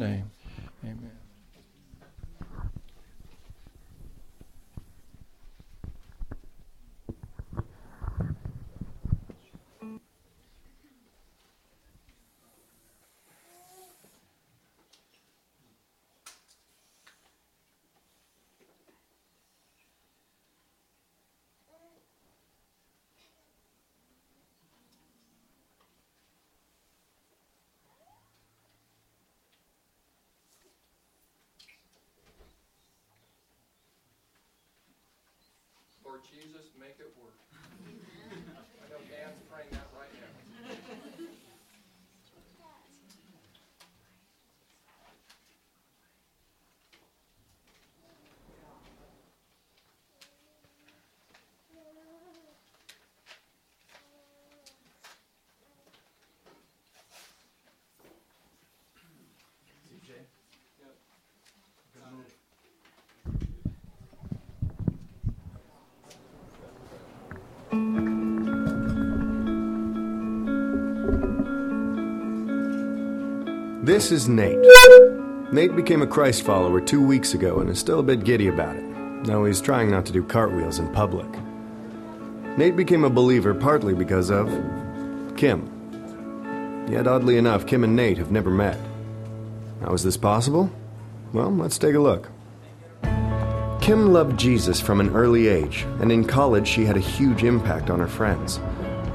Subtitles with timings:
[0.00, 0.30] name.
[0.82, 1.29] Amen.
[36.20, 37.49] Lord Jesus, make it work.
[73.82, 74.58] This is Nate.
[75.52, 78.76] Nate became a Christ follower two weeks ago and is still a bit giddy about
[78.76, 81.26] it, though he's trying not to do cartwheels in public.
[82.58, 84.48] Nate became a believer partly because of
[85.38, 86.86] Kim.
[86.90, 88.78] Yet, oddly enough, Kim and Nate have never met.
[89.80, 90.70] How is this possible?
[91.32, 92.28] Well, let's take a look.
[93.80, 97.88] Kim loved Jesus from an early age, and in college she had a huge impact
[97.88, 98.58] on her friends.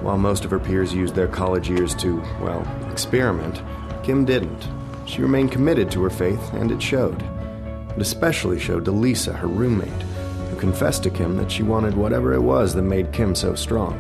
[0.01, 3.61] While most of her peers used their college years to, well, experiment,
[4.05, 4.69] Kim didn't.
[5.07, 7.19] She remained committed to her faith, and it showed.
[7.95, 9.89] It especially showed to Lisa, her roommate,
[10.51, 13.97] who confessed to Kim that she wanted whatever it was that made Kim so strong.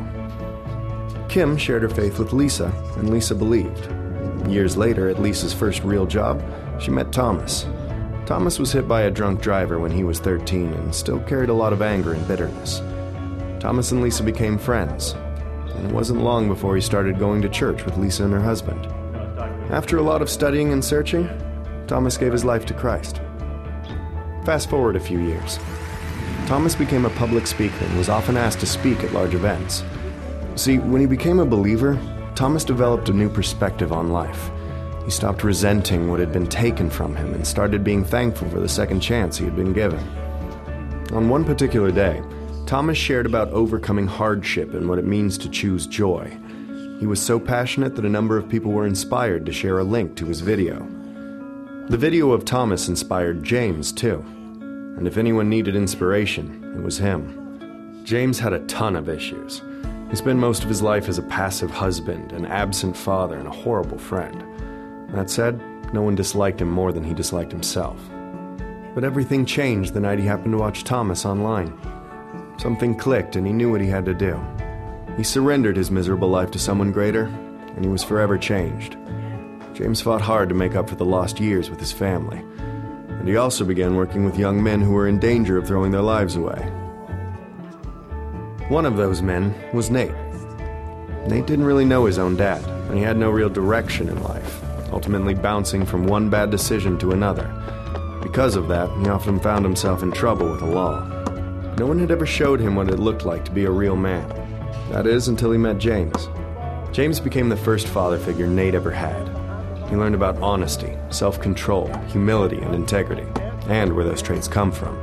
[1.27, 3.91] Kim shared her faith with Lisa, and Lisa believed.
[4.47, 6.39] Years later, at Lisa's first real job,
[6.79, 7.65] she met Thomas.
[8.27, 11.53] Thomas was hit by a drunk driver when he was 13 and still carried a
[11.53, 12.79] lot of anger and bitterness.
[13.59, 15.13] Thomas and Lisa became friends,
[15.73, 18.87] and it wasn't long before he started going to church with Lisa and her husband.
[19.69, 21.27] After a lot of studying and searching,
[21.87, 23.19] Thomas gave his life to Christ.
[24.45, 25.59] Fast forward a few years.
[26.45, 29.83] Thomas became a public speaker and was often asked to speak at large events.
[30.55, 31.99] See, when he became a believer,
[32.35, 34.51] Thomas developed a new perspective on life.
[35.03, 38.69] He stopped resenting what had been taken from him and started being thankful for the
[38.69, 39.99] second chance he had been given.
[41.11, 42.21] On one particular day,
[42.67, 46.37] Thomas shared about overcoming hardship and what it means to choose joy.
[46.99, 50.15] He was so passionate that a number of people were inspired to share a link
[50.15, 50.79] to his video.
[51.89, 54.23] The video of Thomas inspired James, too.
[54.97, 58.01] And if anyone needed inspiration, it was him.
[58.05, 59.61] James had a ton of issues.
[60.09, 63.51] He spent most of his life as a passive husband, an absent father, and a
[63.51, 64.43] horrible friend.
[65.13, 65.59] That said,
[65.93, 67.99] no one disliked him more than he disliked himself.
[68.93, 71.77] But everything changed the night he happened to watch Thomas online.
[72.57, 74.39] Something clicked and he knew what he had to do.
[75.17, 77.25] He surrendered his miserable life to someone greater,
[77.75, 78.97] and he was forever changed.
[79.73, 82.39] James fought hard to make up for the lost years with his family,
[83.09, 86.01] and he also began working with young men who were in danger of throwing their
[86.01, 86.61] lives away.
[88.67, 90.15] One of those men was Nate.
[91.27, 94.61] Nate didn't really know his own dad, and he had no real direction in life,
[94.91, 97.51] ultimately bouncing from one bad decision to another.
[98.21, 101.03] Because of that, he often found himself in trouble with the law.
[101.77, 104.44] No one had ever showed him what it looked like to be a real man.
[104.89, 106.29] That is, until he met James.
[106.91, 109.27] James became the first father figure Nate ever had.
[109.89, 113.27] He learned about honesty, self control, humility, and integrity,
[113.67, 114.97] and where those traits come from.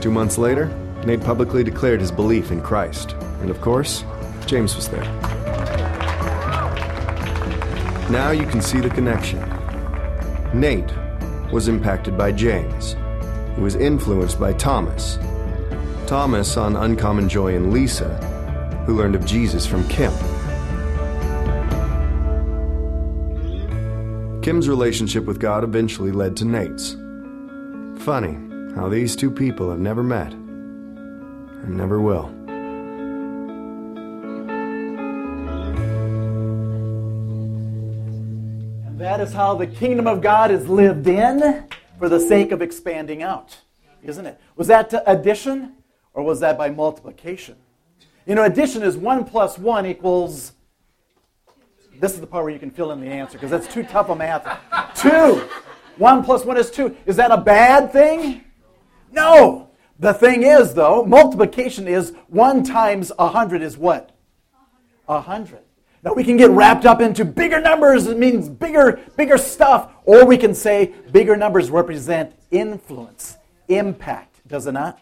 [0.00, 0.66] Two months later,
[1.06, 4.04] Nate publicly declared his belief in Christ, and of course,
[4.46, 5.04] James was there.
[8.10, 9.40] Now you can see the connection.
[10.52, 10.92] Nate
[11.52, 12.96] was impacted by James,
[13.54, 15.18] who was influenced by Thomas.
[16.06, 18.31] Thomas on Uncommon Joy in Lisa,
[18.86, 20.12] who learned of Jesus from Kim.
[24.42, 26.96] Kim's relationship with God eventually led to Nate's.
[28.04, 28.36] Funny
[28.74, 32.26] how these two people have never met and never will.
[38.86, 41.68] And that is how the kingdom of God is lived in
[42.00, 43.58] for the sake of expanding out,
[44.02, 44.40] isn't it?
[44.56, 45.74] Was that addition
[46.14, 47.54] or was that by multiplication?
[48.26, 50.52] You know, addition is 1 plus 1 equals.
[51.98, 54.08] This is the part where you can fill in the answer because that's too tough
[54.08, 54.46] a math.
[54.96, 55.48] 2.
[55.98, 56.96] 1 plus 1 is 2.
[57.06, 58.44] Is that a bad thing?
[59.10, 59.70] No.
[59.98, 64.16] The thing is, though, multiplication is 1 times 100 is what?
[65.06, 65.60] 100.
[66.04, 70.26] Now we can get wrapped up into bigger numbers, it means bigger, bigger stuff, or
[70.26, 73.36] we can say bigger numbers represent influence,
[73.68, 74.98] impact, does it not?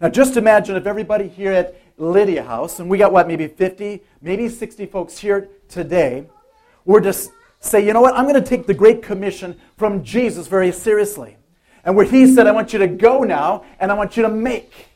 [0.00, 4.02] Now just imagine if everybody here at Lydia House, and we got what, maybe 50,
[4.22, 6.26] maybe 60 folks here today,
[6.84, 7.12] were to
[7.60, 11.36] say, you know what, I'm going to take the Great Commission from Jesus very seriously.
[11.84, 14.28] And where he said, I want you to go now, and I want you to
[14.28, 14.88] make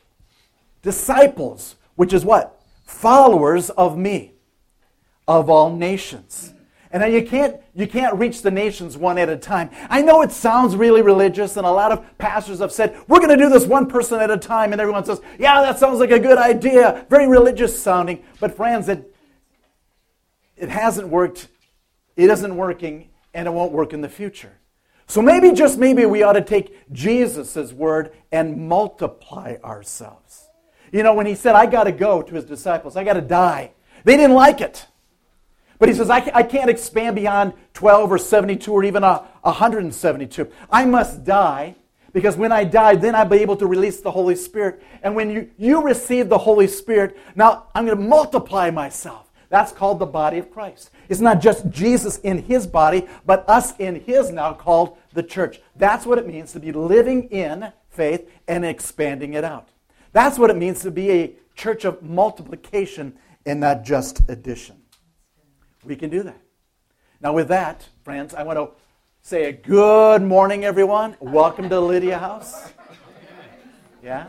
[0.81, 2.61] disciples, which is what?
[2.85, 4.33] Followers of me
[5.27, 6.52] of all nations.
[6.93, 9.71] And you can't, you can't reach the nations one at a time.
[9.89, 13.35] I know it sounds really religious, and a lot of pastors have said, we're going
[13.35, 14.73] to do this one person at a time.
[14.73, 17.07] And everyone says, yeah, that sounds like a good idea.
[17.09, 18.23] Very religious sounding.
[18.39, 19.11] But friends, it,
[20.55, 21.47] it hasn't worked.
[22.15, 24.59] It isn't working, and it won't work in the future.
[25.07, 30.47] So maybe, just maybe, we ought to take Jesus' word and multiply ourselves.
[30.91, 33.21] You know, when he said, I got to go to his disciples, I got to
[33.21, 33.71] die,
[34.03, 34.85] they didn't like it.
[35.83, 40.49] But he says, I, I can't expand beyond 12 or 72 or even a 172.
[40.71, 41.75] I must die
[42.13, 44.81] because when I die, then I'll be able to release the Holy Spirit.
[45.01, 49.29] And when you, you receive the Holy Spirit, now I'm going to multiply myself.
[49.49, 50.89] That's called the body of Christ.
[51.09, 55.59] It's not just Jesus in his body, but us in his now called the church.
[55.75, 59.67] That's what it means to be living in faith and expanding it out.
[60.13, 64.77] That's what it means to be a church of multiplication and not just addition.
[65.85, 66.39] We can do that.
[67.19, 68.69] Now, with that, friends, I want to
[69.21, 71.17] say a good morning, everyone.
[71.19, 72.71] Welcome to Lydia House.
[74.01, 74.27] Yeah?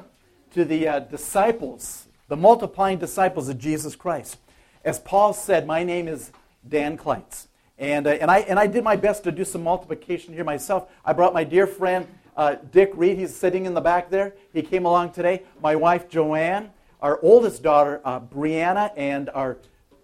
[0.55, 4.39] To the uh, disciples, the multiplying disciples of Jesus Christ.
[4.85, 6.33] As Paul said, my name is
[6.69, 7.47] Dan Kleitz.
[7.79, 10.91] And, uh, and, I, and I did my best to do some multiplication here myself.
[11.05, 13.17] I brought my dear friend uh, Dick Reed.
[13.17, 14.35] He's sitting in the back there.
[14.53, 15.45] He came along today.
[15.63, 16.71] My wife Joanne,
[17.01, 19.59] our oldest daughter uh, Brianna, and our,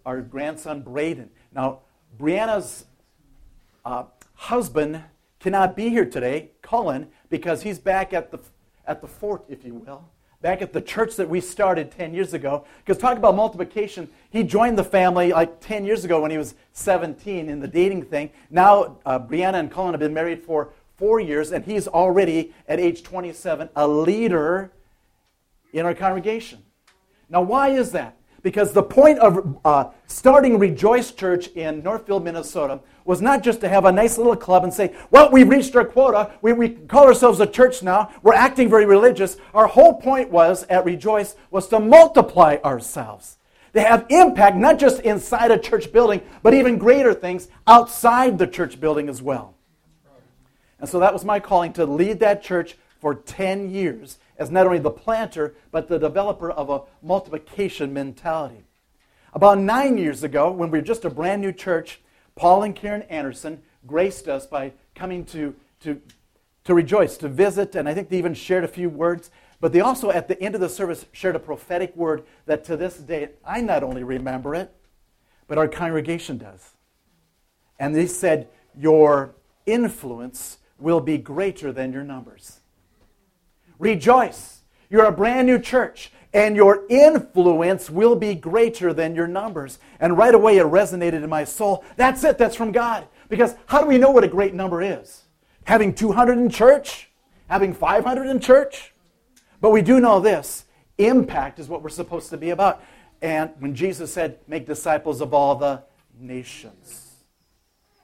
[0.07, 1.31] our grandson Braden.
[1.53, 1.81] Now,
[2.19, 2.85] Brianna's
[3.85, 4.05] uh,
[4.35, 5.03] husband
[5.41, 8.39] cannot be here today, Cullen, because he's back at the,
[8.87, 10.05] at the fort, if you will,
[10.43, 12.65] back at the church that we started 10 years ago.
[12.79, 16.55] Because talk about multiplication, he joined the family like 10 years ago when he was
[16.73, 18.31] 17 in the dating thing.
[18.51, 22.79] Now, uh, Brianna and Cullen have been married for four years, and he's already, at
[22.79, 24.71] age 27, a leader
[25.73, 26.63] in our congregation.
[27.29, 28.17] Now, why is that?
[28.43, 33.69] Because the point of uh, starting Rejoice Church in Northfield, Minnesota, was not just to
[33.69, 36.33] have a nice little club and say, well, we've reached our quota.
[36.41, 38.11] We, we call ourselves a church now.
[38.23, 39.37] We're acting very religious.
[39.53, 43.37] Our whole point was at Rejoice was to multiply ourselves.
[43.75, 48.47] To have impact, not just inside a church building, but even greater things outside the
[48.47, 49.55] church building as well.
[50.81, 54.67] And so that was my calling to lead that church for 10 years as not
[54.67, 58.65] only the planter, but the developer of a multiplication mentality.
[59.35, 62.01] About nine years ago, when we were just a brand new church,
[62.35, 66.01] Paul and Karen Anderson graced us by coming to, to,
[66.65, 69.31] to rejoice, to visit, and I think they even shared a few words.
[69.61, 72.79] But they also, at the end of the service, shared a prophetic word that to
[72.79, 74.75] this day, I not only remember it,
[75.49, 76.71] but our congregation does.
[77.79, 79.35] And they said, Your
[79.67, 82.60] influence will be greater than your numbers.
[83.81, 84.61] Rejoice.
[84.91, 89.79] You're a brand new church, and your influence will be greater than your numbers.
[89.99, 91.85] And right away it resonated in my soul.
[91.97, 93.07] That's it, that's from God.
[93.29, 95.23] Because how do we know what a great number is?
[95.65, 97.11] Having 200 in church?
[97.49, 98.93] Having 500 in church?
[99.61, 100.67] But we do know this
[100.99, 102.83] impact is what we're supposed to be about.
[103.23, 105.83] And when Jesus said, make disciples of all the
[106.19, 107.25] nations.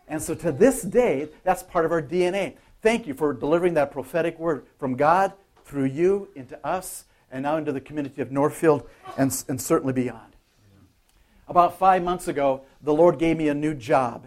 [0.08, 2.56] And so to this day, that's part of our DNA.
[2.80, 5.32] Thank you for delivering that prophetic word from God
[5.66, 10.36] through you into us and now into the community of Northfield and, and certainly beyond.
[11.48, 14.26] About five months ago, the Lord gave me a new job,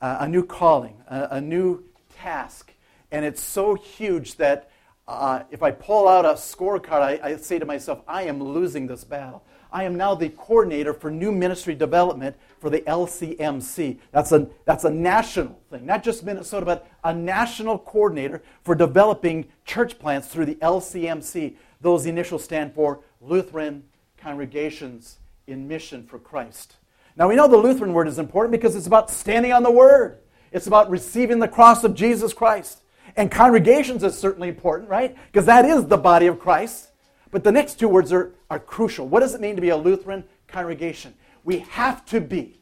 [0.00, 1.84] uh, a new calling, a, a, new
[2.16, 2.72] task.
[3.10, 4.70] And it's so huge that
[5.08, 8.86] uh, if I pull out a scorecard, I, I say to myself, I am losing
[8.86, 9.44] this battle.
[9.76, 13.98] I am now the coordinator for new ministry development for the LCMC.
[14.10, 19.44] That's a, that's a national thing, not just Minnesota, but a national coordinator for developing
[19.66, 21.56] church plants through the LCMC.
[21.82, 23.84] Those initials stand for Lutheran
[24.16, 26.76] Congregations in Mission for Christ.
[27.14, 30.20] Now, we know the Lutheran word is important because it's about standing on the word,
[30.52, 32.80] it's about receiving the cross of Jesus Christ.
[33.14, 35.14] And congregations is certainly important, right?
[35.26, 36.92] Because that is the body of Christ.
[37.30, 39.08] But the next two words are, are crucial.
[39.08, 41.14] What does it mean to be a Lutheran congregation?
[41.44, 42.60] We have to be,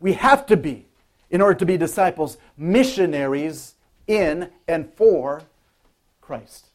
[0.00, 0.86] we have to be,
[1.30, 3.74] in order to be disciples, missionaries
[4.06, 5.42] in and for
[6.20, 6.68] Christ.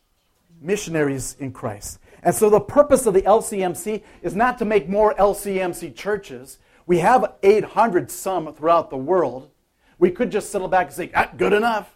[0.62, 2.00] Missionaries in Christ.
[2.24, 6.60] And so the purpose of the LCMC is not to make more LCMC churches.
[6.86, 9.50] We have 800 some throughout the world.
[9.98, 11.96] We could just settle back and say, ah, good enough.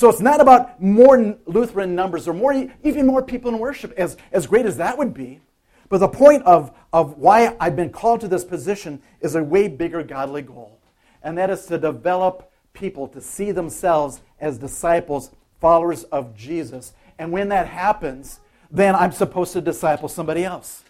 [0.00, 4.16] So it's not about more Lutheran numbers or more, even more people in worship, as,
[4.32, 5.42] as great as that would be.
[5.90, 9.68] But the point of, of why I've been called to this position is a way
[9.68, 10.78] bigger godly goal.
[11.22, 16.94] And that is to develop people to see themselves as disciples, followers of Jesus.
[17.18, 18.40] And when that happens,
[18.70, 20.82] then I'm supposed to disciple somebody else.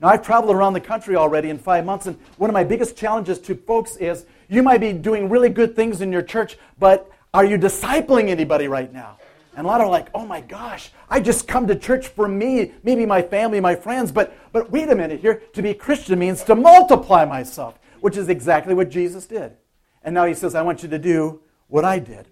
[0.00, 2.96] Now, I've traveled around the country already in five months, and one of my biggest
[2.96, 7.08] challenges to folks is you might be doing really good things in your church, but
[7.34, 9.18] are you discipling anybody right now?
[9.56, 12.72] And a lot are like, oh my gosh, I just come to church for me,
[12.82, 15.42] maybe my family, my friends, but, but wait a minute here.
[15.52, 19.56] To be Christian means to multiply myself, which is exactly what Jesus did.
[20.02, 22.28] And now he says, I want you to do what I did.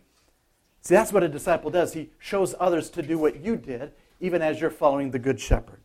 [0.83, 1.93] See, that's what a disciple does.
[1.93, 5.81] He shows others to do what you did, even as you're following the Good Shepherd.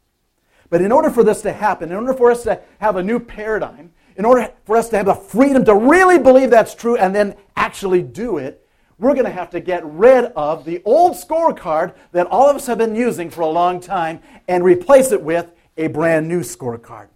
[0.69, 3.19] But in order for this to happen, in order for us to have a new
[3.19, 7.13] paradigm, in order for us to have the freedom to really believe that's true and
[7.13, 8.64] then actually do it,
[8.97, 12.67] we're going to have to get rid of the old scorecard that all of us
[12.67, 17.07] have been using for a long time and replace it with a brand new scorecard.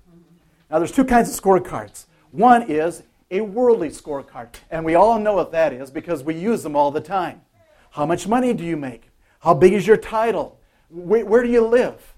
[0.70, 2.06] Now, there's two kinds of scorecards.
[2.32, 6.64] One is a worldly scorecard, and we all know what that is because we use
[6.64, 7.42] them all the time.
[7.92, 9.10] How much money do you make?
[9.40, 10.60] How big is your title?
[10.90, 12.14] Where, where do you live?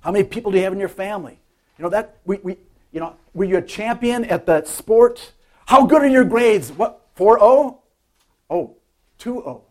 [0.00, 1.38] How many people do you have in your family?
[1.78, 2.56] You know that we, we
[2.92, 5.32] you know were you a champion at that sport?
[5.66, 6.72] How good are your grades?
[6.72, 7.79] What 4-0?
[8.50, 8.76] Oh,
[9.20, 9.62] 2-0.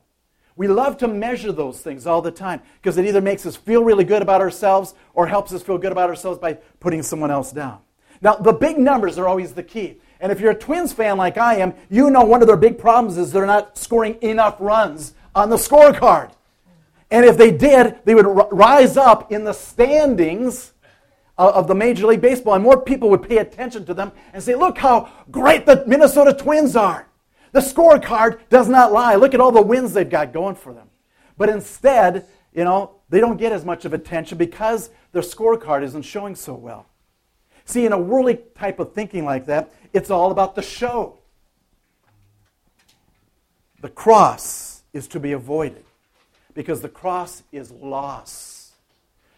[0.55, 3.83] We love to measure those things all the time because it either makes us feel
[3.83, 7.51] really good about ourselves or helps us feel good about ourselves by putting someone else
[7.51, 7.79] down.
[8.21, 10.01] Now, the big numbers are always the key.
[10.19, 12.77] And if you're a Twins fan like I am, you know one of their big
[12.77, 16.31] problems is they're not scoring enough runs on the scorecard.
[17.11, 20.73] And if they did, they would rise up in the standings
[21.37, 24.55] of the Major League Baseball, and more people would pay attention to them and say,
[24.55, 27.08] Look how great the Minnesota Twins are.
[27.51, 29.15] The scorecard does not lie.
[29.15, 30.89] Look at all the wins they've got going for them.
[31.37, 36.03] But instead, you know, they don't get as much of attention because their scorecard isn't
[36.03, 36.85] showing so well.
[37.65, 41.19] See, in a worldly type of thinking like that, it's all about the show.
[43.81, 45.85] The cross is to be avoided
[46.53, 48.73] because the cross is loss.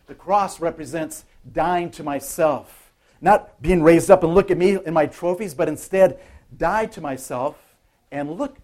[0.08, 2.92] The cross represents dying to myself,
[3.22, 6.20] not being raised up and look at me and my trophies, but instead
[6.58, 7.71] die to myself
[8.12, 8.58] and look,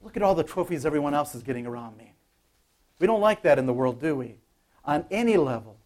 [0.00, 2.14] look at all the trophies everyone else is getting around me.
[2.98, 4.36] We don't like that in the world, do we?
[4.84, 5.76] On any level.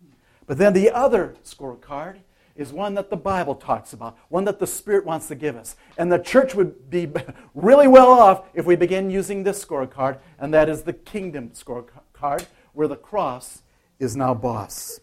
[0.47, 2.19] But then the other scorecard
[2.57, 5.77] is one that the Bible talks about, one that the Spirit wants to give us.
[5.99, 7.11] And the church would be
[7.55, 12.47] really well off if we begin using this scorecard, and that is the kingdom scorecard,
[12.73, 13.63] where the cross
[13.99, 15.01] is now boss.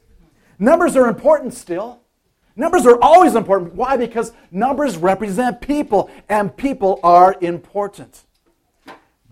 [0.59, 2.02] Numbers are important still.
[2.55, 3.73] Numbers are always important.
[3.73, 3.97] Why?
[3.97, 8.23] Because numbers represent people, and people are important.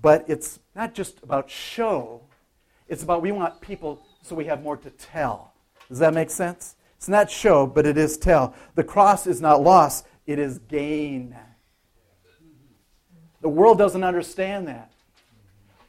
[0.02, 2.22] But it's not just about show,
[2.88, 5.54] it's about we want people so we have more to tell.
[5.90, 6.76] Does that make sense?
[6.98, 8.56] It's not show, but it is tell.
[8.76, 11.36] The cross is not loss, it is gain.
[13.42, 14.92] The world doesn't understand that.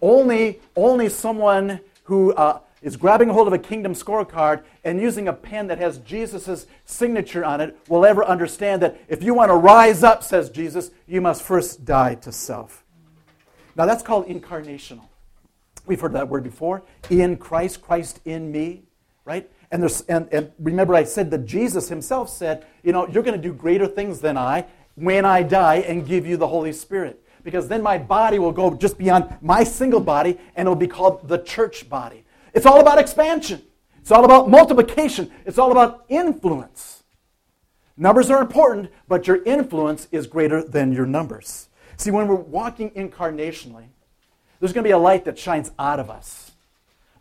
[0.00, 5.32] Only, only someone who uh, is grabbing hold of a kingdom scorecard and using a
[5.32, 9.54] pen that has Jesus' signature on it will ever understand that if you want to
[9.54, 12.84] rise up, says Jesus, you must first die to self.
[13.76, 15.06] Now that's called incarnational.
[15.86, 16.82] We've heard that word before.
[17.10, 18.82] In Christ, Christ in me,
[19.24, 19.48] right?
[19.70, 23.40] And, there's, and, and remember, I said that Jesus himself said, you know, you're going
[23.40, 27.20] to do greater things than I when I die and give you the Holy Spirit.
[27.42, 31.26] Because then my body will go just beyond my single body and it'll be called
[31.26, 32.24] the church body.
[32.54, 33.62] It's all about expansion.
[34.00, 35.30] It's all about multiplication.
[35.47, 37.04] It's all about influence.
[37.97, 41.68] Numbers are important, but your influence is greater than your numbers.
[41.97, 43.85] See, when we're walking incarnationally,
[44.59, 46.52] there's going to be a light that shines out of us.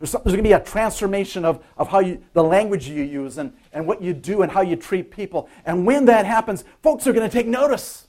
[0.00, 3.38] There's, there's going to be a transformation of, of how you, the language you use
[3.38, 5.48] and, and what you do and how you treat people.
[5.64, 8.08] And when that happens, folks are going to take notice.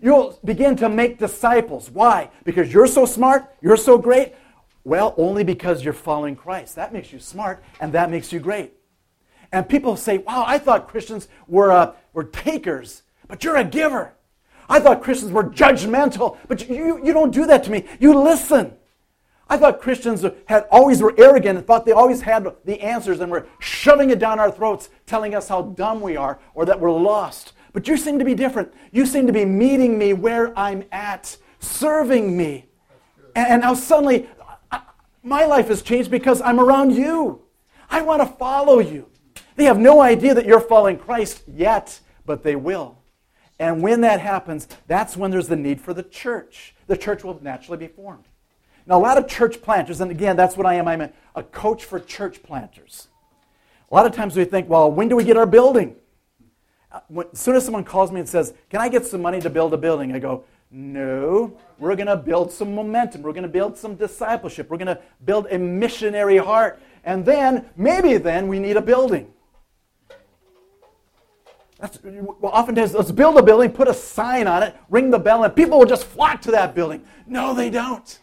[0.00, 1.90] You'll begin to make disciples.
[1.90, 2.30] Why?
[2.44, 4.34] Because you're so smart, you're so great,
[4.84, 6.76] well, only because you're following Christ.
[6.76, 8.74] That makes you smart and that makes you great.
[9.50, 14.12] And people say, wow, I thought Christians were, uh, were takers, but you're a giver.
[14.68, 17.84] I thought Christians were judgmental, but you, you don't do that to me.
[18.00, 18.74] You listen.
[19.48, 23.30] I thought Christians had always were arrogant and thought they always had the answers and
[23.30, 26.90] were shoving it down our throats, telling us how dumb we are or that we're
[26.90, 27.52] lost.
[27.72, 28.72] But you seem to be different.
[28.90, 32.66] You seem to be meeting me where I'm at, serving me.
[33.36, 34.28] And now suddenly
[35.24, 37.42] my life has changed because I'm around you.
[37.90, 39.08] I want to follow you.
[39.56, 42.98] They have no idea that you're following Christ yet, but they will.
[43.58, 46.74] And when that happens, that's when there's the need for the church.
[46.86, 48.24] The church will naturally be formed.
[48.86, 50.86] Now, a lot of church planters, and again, that's what I am.
[50.86, 53.08] I'm a, coach for church planters.
[53.90, 55.96] A lot of times we think, well, when do we get our building?
[56.92, 57.00] Uh,
[57.32, 59.72] as soon as someone calls me and says, Can I get some money to build
[59.72, 60.12] a building?
[60.12, 60.44] I go,
[60.76, 63.22] No, we're going to build some momentum.
[63.22, 64.68] We're going to build some discipleship.
[64.68, 66.82] We're going to build a missionary heart.
[67.04, 69.32] And then, maybe then, we need a building.
[71.78, 75.44] That's, well, oftentimes, let's build a building, put a sign on it, ring the bell,
[75.44, 77.04] and people will just flock to that building.
[77.24, 78.18] No, they don't.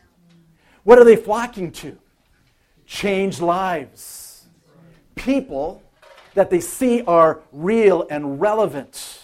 [0.83, 1.97] What are they flocking to?
[2.85, 4.47] Change lives.
[5.15, 5.81] People
[6.33, 9.21] that they see are real and relevant,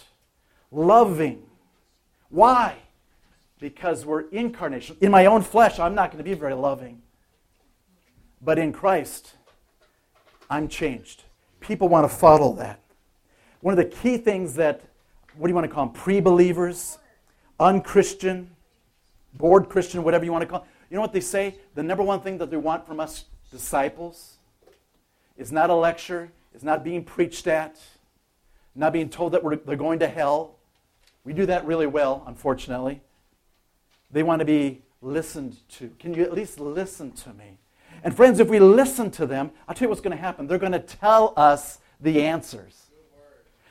[0.70, 1.42] loving.
[2.30, 2.76] Why?
[3.58, 4.96] Because we're incarnation.
[5.00, 7.02] In my own flesh, I'm not going to be very loving.
[8.40, 9.34] But in Christ,
[10.48, 11.24] I'm changed.
[11.60, 12.80] People want to follow that.
[13.60, 14.82] One of the key things that,
[15.36, 15.94] what do you want to call them?
[15.94, 16.98] Pre believers,
[17.58, 18.50] unchristian,
[19.34, 20.68] bored Christian, whatever you want to call them.
[20.90, 21.56] You know what they say?
[21.74, 24.38] The number one thing that they want from us disciples
[25.36, 27.78] is not a lecture, is not being preached at,
[28.74, 30.56] not being told that we're, they're going to hell.
[31.24, 33.02] We do that really well, unfortunately.
[34.10, 35.90] They want to be listened to.
[35.98, 37.58] Can you at least listen to me?
[38.02, 40.46] And friends, if we listen to them, I'll tell you what's going to happen.
[40.46, 42.86] They're going to tell us the answers.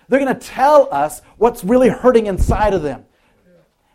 [0.09, 3.05] They're going to tell us what's really hurting inside of them.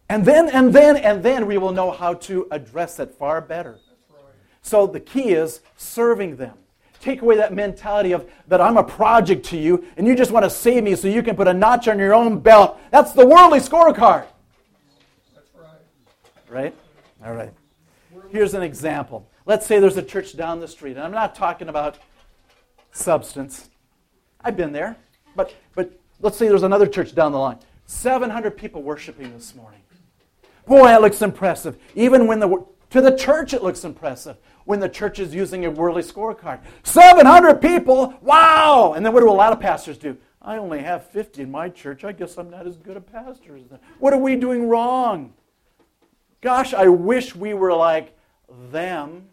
[0.09, 3.79] And then, and then, and then we will know how to address it far better.
[4.61, 6.57] So the key is serving them.
[7.01, 10.45] Take away that mentality of that I'm a project to you and you just want
[10.45, 12.79] to save me so you can put a notch on your own belt.
[12.91, 14.27] That's the worldly scorecard.
[16.53, 16.75] Right?
[17.25, 17.51] All right.
[18.31, 19.27] Here's an example.
[19.47, 21.99] Let's say there's a church down the street, and I'm not talking about
[22.93, 23.71] substance.
[24.43, 24.99] I've been there.
[25.35, 27.59] But, but let's say there's another church down the line.
[27.87, 29.81] 700 people worshiping this morning.
[30.67, 31.79] Boy, that looks impressive.
[31.95, 35.71] Even when the to the church it looks impressive when the church is using a
[35.71, 36.61] worldly scorecard.
[36.83, 38.93] 700 people, wow!
[38.95, 40.19] And then what do a lot of pastors do?
[40.43, 42.05] I only have 50 in my church.
[42.05, 43.81] I guess I'm not as good a pastor as them.
[43.99, 45.33] What are we doing wrong?
[46.43, 48.17] Gosh, I wish we were like
[48.71, 49.29] them.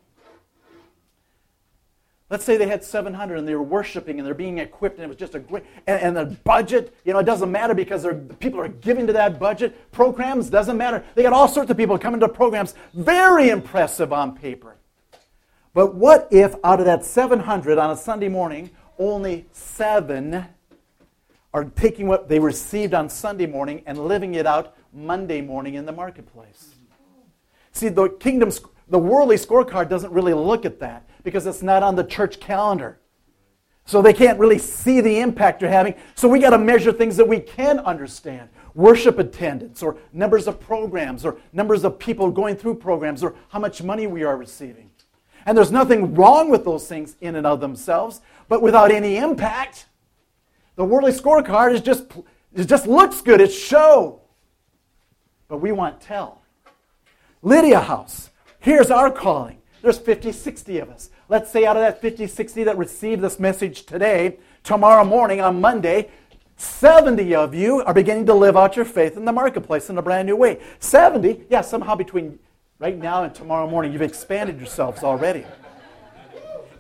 [2.30, 5.08] Let's say they had 700 and they were worshiping and they're being equipped and it
[5.08, 8.06] was just a great, and, and the budget, you know, it doesn't matter because
[8.40, 9.92] people are giving to that budget.
[9.92, 11.04] Programs, doesn't matter.
[11.16, 12.76] They got all sorts of people coming to programs.
[12.94, 14.76] Very impressive on paper.
[15.74, 18.70] But what if out of that 700 on a Sunday morning,
[19.00, 20.46] only seven
[21.52, 25.88] are taking what they received on Sunday morning and living it out Monday morning in
[25.88, 26.76] the marketplace?
[27.72, 31.96] See, the kingdom's, the worldly scorecard doesn't really look at that because it's not on
[31.96, 33.00] the church calendar.
[33.86, 35.96] So they can't really see the impact you're having.
[36.16, 40.60] So we got to measure things that we can understand worship attendance, or numbers of
[40.60, 44.90] programs, or numbers of people going through programs, or how much money we are receiving.
[45.46, 49.88] And there's nothing wrong with those things in and of themselves, but without any impact,
[50.76, 52.06] the worldly scorecard is just,
[52.54, 53.42] it just looks good.
[53.42, 54.22] It's show.
[55.48, 56.39] But we want tell.
[57.42, 59.62] Lydia House, here's our calling.
[59.82, 61.10] There's 50, 60 of us.
[61.30, 65.62] Let's say out of that 50, 60 that received this message today, tomorrow morning on
[65.62, 66.10] Monday,
[66.58, 70.02] 70 of you are beginning to live out your faith in the marketplace in a
[70.02, 70.60] brand new way.
[70.80, 72.40] 70, yeah, somehow between
[72.78, 75.46] right now and tomorrow morning, you've expanded yourselves already.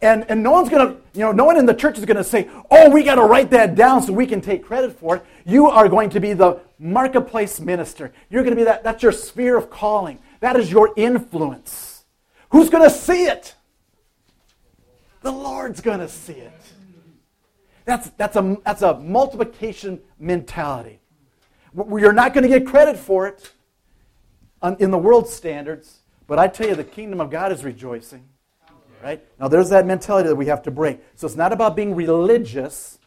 [0.01, 2.17] And, and no one's going to, you know, no one in the church is going
[2.17, 5.17] to say, oh, we got to write that down so we can take credit for
[5.17, 5.25] it.
[5.45, 8.11] You are going to be the marketplace minister.
[8.29, 10.19] You're going to be that, that's your sphere of calling.
[10.39, 12.05] That is your influence.
[12.51, 13.55] Who's going to see it?
[15.21, 16.53] The Lord's going to see it.
[17.85, 20.99] That's, that's, a, that's a multiplication mentality.
[21.75, 23.51] You're not going to get credit for it
[24.79, 28.27] in the world standards, but I tell you, the kingdom of God is rejoicing.
[29.01, 29.23] Right?
[29.39, 30.99] Now, there's that mentality that we have to break.
[31.15, 32.99] So it's not about being religious,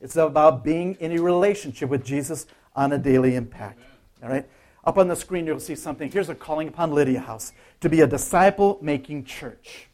[0.00, 2.46] it's about being in a relationship with Jesus
[2.76, 3.80] on a daily impact.
[4.22, 4.46] All right?
[4.88, 6.10] Up on the screen, you'll see something.
[6.10, 9.86] Here's a calling upon Lydia House to be a disciple making church.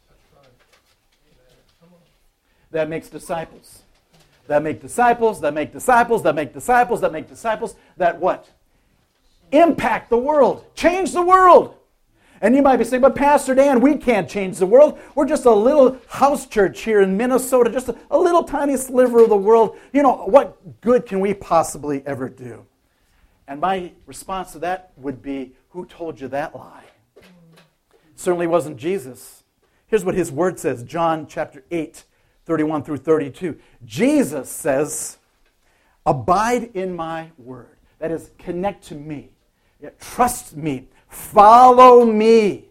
[2.71, 3.81] That makes disciples.
[4.47, 8.49] That make disciples, that make disciples, that make disciples, that make disciples, that what?
[9.51, 11.75] Impact the world, change the world.
[12.39, 14.97] And you might be saying, but Pastor Dan, we can't change the world.
[15.13, 19.23] We're just a little house church here in Minnesota, just a, a little tiny sliver
[19.23, 19.77] of the world.
[19.91, 22.65] You know, what good can we possibly ever do?
[23.47, 26.85] And my response to that would be, Who told you that lie?
[28.15, 29.43] certainly wasn't Jesus.
[29.87, 32.03] Here's what his word says John chapter 8,
[32.45, 33.59] 31 through 32.
[33.83, 35.17] Jesus says,
[36.05, 37.77] Abide in my word.
[37.99, 39.29] That is, connect to me.
[39.99, 40.87] Trust me.
[41.07, 42.65] Follow me.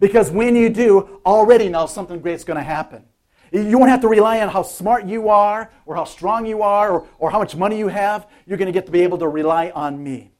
[0.00, 3.04] Because when you do, already now something great's going to happen.
[3.52, 6.90] You won't have to rely on how smart you are or how strong you are
[6.90, 8.26] or, or how much money you have.
[8.46, 10.32] You're going to get to be able to rely on me.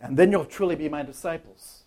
[0.00, 1.84] And then you'll truly be my disciples.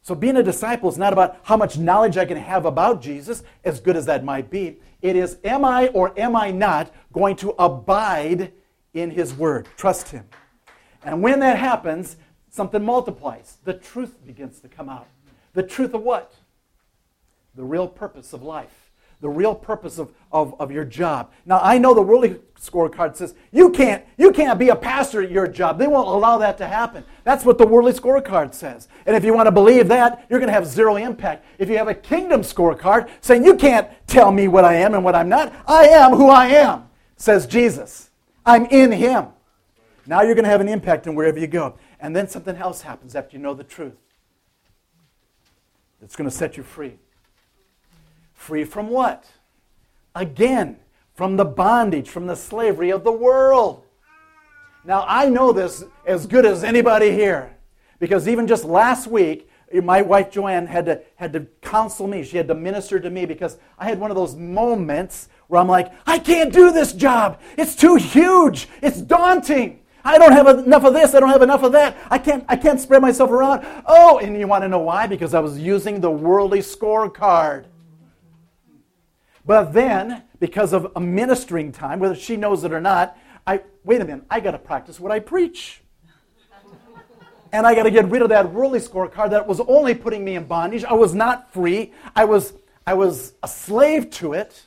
[0.00, 3.42] So, being a disciple is not about how much knowledge I can have about Jesus,
[3.64, 4.78] as good as that might be.
[5.02, 8.52] It is, am I or am I not going to abide
[8.94, 9.68] in His Word?
[9.76, 10.24] Trust Him.
[11.04, 12.16] And when that happens,
[12.48, 13.58] something multiplies.
[13.64, 15.08] The truth begins to come out.
[15.52, 16.34] The truth of what?
[17.54, 18.87] The real purpose of life
[19.20, 21.32] the real purpose of, of, of your job.
[21.44, 25.30] Now, I know the worldly scorecard says you can't, you can't be a pastor at
[25.30, 25.78] your job.
[25.78, 27.04] They won't allow that to happen.
[27.24, 28.88] That's what the worldly scorecard says.
[29.06, 31.44] And if you want to believe that, you're going to have zero impact.
[31.58, 35.04] If you have a kingdom scorecard saying you can't tell me what I am and
[35.04, 38.10] what I'm not, I am who I am, says Jesus.
[38.46, 39.26] I'm in Him.
[40.06, 41.76] Now you're going to have an impact in wherever you go.
[42.00, 43.96] And then something else happens after you know the truth.
[46.00, 46.98] It's going to set you free.
[48.38, 49.26] Free from what?
[50.14, 50.78] Again,
[51.12, 53.84] from the bondage, from the slavery of the world.
[54.84, 57.56] Now, I know this as good as anybody here
[57.98, 59.50] because even just last week,
[59.82, 62.22] my wife Joanne had to, had to counsel me.
[62.22, 65.68] She had to minister to me because I had one of those moments where I'm
[65.68, 67.40] like, I can't do this job.
[67.58, 68.68] It's too huge.
[68.80, 69.80] It's daunting.
[70.04, 71.12] I don't have enough of this.
[71.12, 71.98] I don't have enough of that.
[72.08, 73.66] I can't, I can't spread myself around.
[73.84, 75.08] Oh, and you want to know why?
[75.08, 77.66] Because I was using the worldly scorecard.
[79.48, 84.02] But then, because of a ministering time, whether she knows it or not, I wait
[84.02, 85.80] a minute, I got to practice what I preach.
[87.50, 90.34] and I got to get rid of that worldly scorecard that was only putting me
[90.34, 90.84] in bondage.
[90.84, 91.94] I was not free.
[92.14, 92.52] I was,
[92.86, 94.64] I was a slave to it.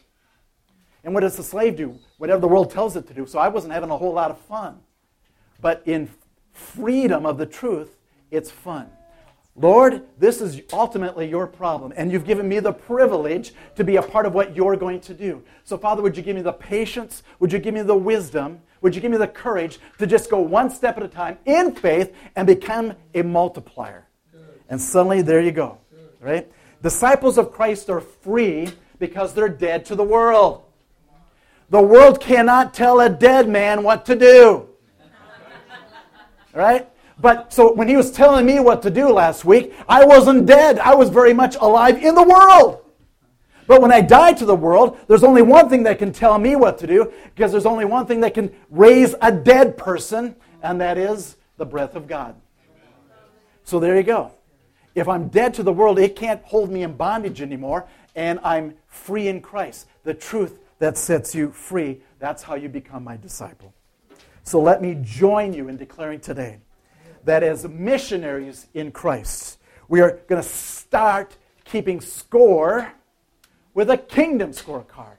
[1.03, 1.99] And what does a slave do?
[2.17, 3.27] Whatever the world tells it to do.
[3.27, 4.79] So I wasn't having a whole lot of fun.
[5.61, 6.09] But in
[6.53, 7.99] freedom of the truth,
[8.31, 8.89] it's fun.
[9.61, 14.01] Lord, this is ultimately your problem, and you've given me the privilege to be a
[14.01, 15.43] part of what you're going to do.
[15.65, 17.21] So, Father, would you give me the patience?
[17.39, 18.61] Would you give me the wisdom?
[18.81, 21.75] Would you give me the courage to just go one step at a time in
[21.75, 24.07] faith and become a multiplier?
[24.67, 25.77] And suddenly, there you go.
[26.19, 26.51] Right?
[26.81, 30.63] Disciples of Christ are free because they're dead to the world.
[31.69, 34.67] The world cannot tell a dead man what to do.
[36.53, 36.87] Right?
[37.21, 40.79] But so when he was telling me what to do last week, I wasn't dead.
[40.79, 42.79] I was very much alive in the world.
[43.67, 46.55] But when I die to the world, there's only one thing that can tell me
[46.55, 50.81] what to do, because there's only one thing that can raise a dead person, and
[50.81, 52.35] that is the breath of God.
[53.63, 54.31] So there you go.
[54.95, 58.73] If I'm dead to the world, it can't hold me in bondage anymore, and I'm
[58.87, 59.87] free in Christ.
[60.03, 63.73] The truth that sets you free, that's how you become my disciple.
[64.43, 66.57] So let me join you in declaring today
[67.25, 72.91] that as missionaries in Christ, we are going to start keeping score
[73.73, 75.17] with a kingdom scorecard.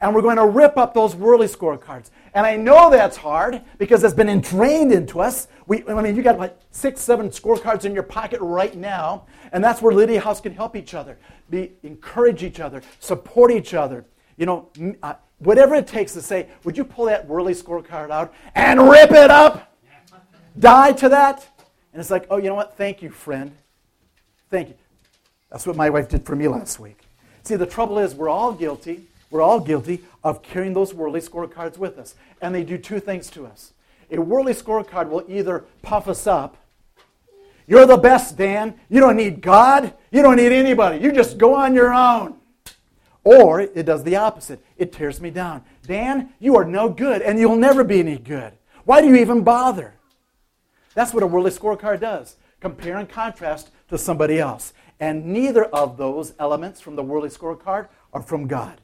[0.00, 2.10] And we're going to rip up those worldly scorecards.
[2.32, 5.48] And I know that's hard because it's been entrained into us.
[5.66, 9.26] We, I mean, you got like six, seven scorecards in your pocket right now.
[9.50, 11.18] And that's where Lydia House can help each other,
[11.50, 14.04] be, encourage each other, support each other.
[14.36, 14.68] You know,
[15.02, 19.10] uh, whatever it takes to say, would you pull that worldly scorecard out and rip
[19.10, 19.67] it up?
[20.60, 21.46] Die to that.
[21.92, 22.76] And it's like, oh, you know what?
[22.76, 23.52] Thank you, friend.
[24.50, 24.74] Thank you.
[25.50, 27.00] That's what my wife did for me last week.
[27.42, 29.06] See, the trouble is, we're all guilty.
[29.30, 32.14] We're all guilty of carrying those worldly scorecards with us.
[32.40, 33.72] And they do two things to us.
[34.10, 36.56] A worldly scorecard will either puff us up.
[37.66, 38.78] You're the best, Dan.
[38.88, 39.92] You don't need God.
[40.10, 40.98] You don't need anybody.
[40.98, 42.36] You just go on your own.
[43.24, 44.64] Or it does the opposite.
[44.78, 45.62] It tears me down.
[45.86, 48.54] Dan, you are no good and you'll never be any good.
[48.84, 49.92] Why do you even bother?
[50.94, 54.72] That's what a worldly scorecard does compare and contrast to somebody else.
[55.00, 58.80] And neither of those elements from the worldly scorecard are from God.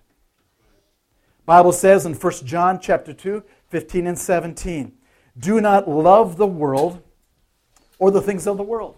[1.47, 4.93] Bible says in 1 John chapter 2, 15 and 17,
[5.37, 7.03] do not love the world
[7.99, 8.97] or the things of the world.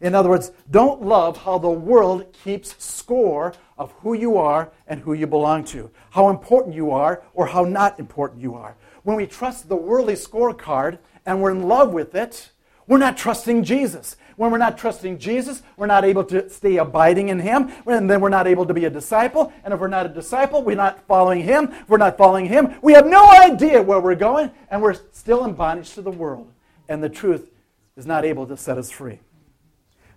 [0.00, 5.00] In other words, don't love how the world keeps score of who you are and
[5.00, 8.76] who you belong to, how important you are or how not important you are.
[9.04, 12.50] When we trust the worldly scorecard, and we're in love with it,
[12.86, 14.16] we're not trusting Jesus.
[14.36, 18.20] When we're not trusting Jesus, we're not able to stay abiding in Him, and then
[18.20, 19.52] we're not able to be a disciple.
[19.64, 21.72] And if we're not a disciple, we're not following Him.
[21.72, 25.44] If we're not following Him, we have no idea where we're going, and we're still
[25.44, 26.50] in bondage to the world.
[26.88, 27.48] And the truth
[27.96, 29.20] is not able to set us free.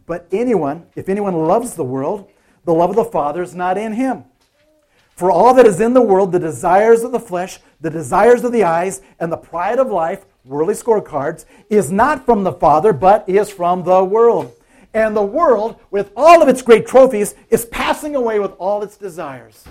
[0.08, 2.30] But anyone, if anyone loves the world,
[2.66, 4.24] the love of the Father is not in him.
[5.16, 8.52] For all that is in the world, the desires of the flesh, the desires of
[8.52, 13.28] the eyes, and the pride of life, worldly scorecards, is not from the Father, but
[13.28, 14.54] is from the world.
[14.94, 18.98] And the world, with all of its great trophies, is passing away with all its
[18.98, 19.66] desires.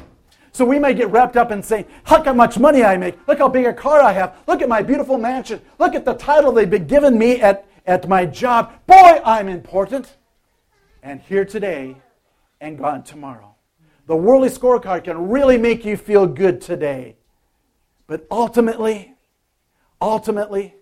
[0.52, 3.16] So we may get wrapped up in saying, Look how much money I make.
[3.28, 4.36] Look how big a car I have.
[4.46, 5.60] Look at my beautiful mansion.
[5.78, 8.72] Look at the title they've been giving me at, at my job.
[8.86, 10.16] Boy, I'm important.
[11.02, 11.96] And here today
[12.60, 13.54] and gone tomorrow.
[14.06, 17.16] The worldly scorecard can really make you feel good today.
[18.06, 19.15] But ultimately,
[20.00, 20.74] ultimately,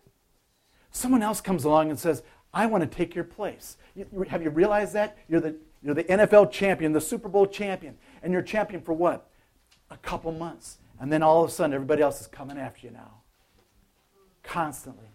[0.91, 2.23] someone else comes along and says,
[2.53, 3.77] I want to take your place.
[3.95, 5.19] You, have you realized that?
[5.29, 7.97] You're the, you're the NFL champion, the Super Bowl champion.
[8.23, 9.29] And you're champion for what?
[9.91, 10.79] A couple months.
[11.01, 13.11] And then all of a sudden, everybody else is coming after you now.
[14.43, 15.09] Constantly.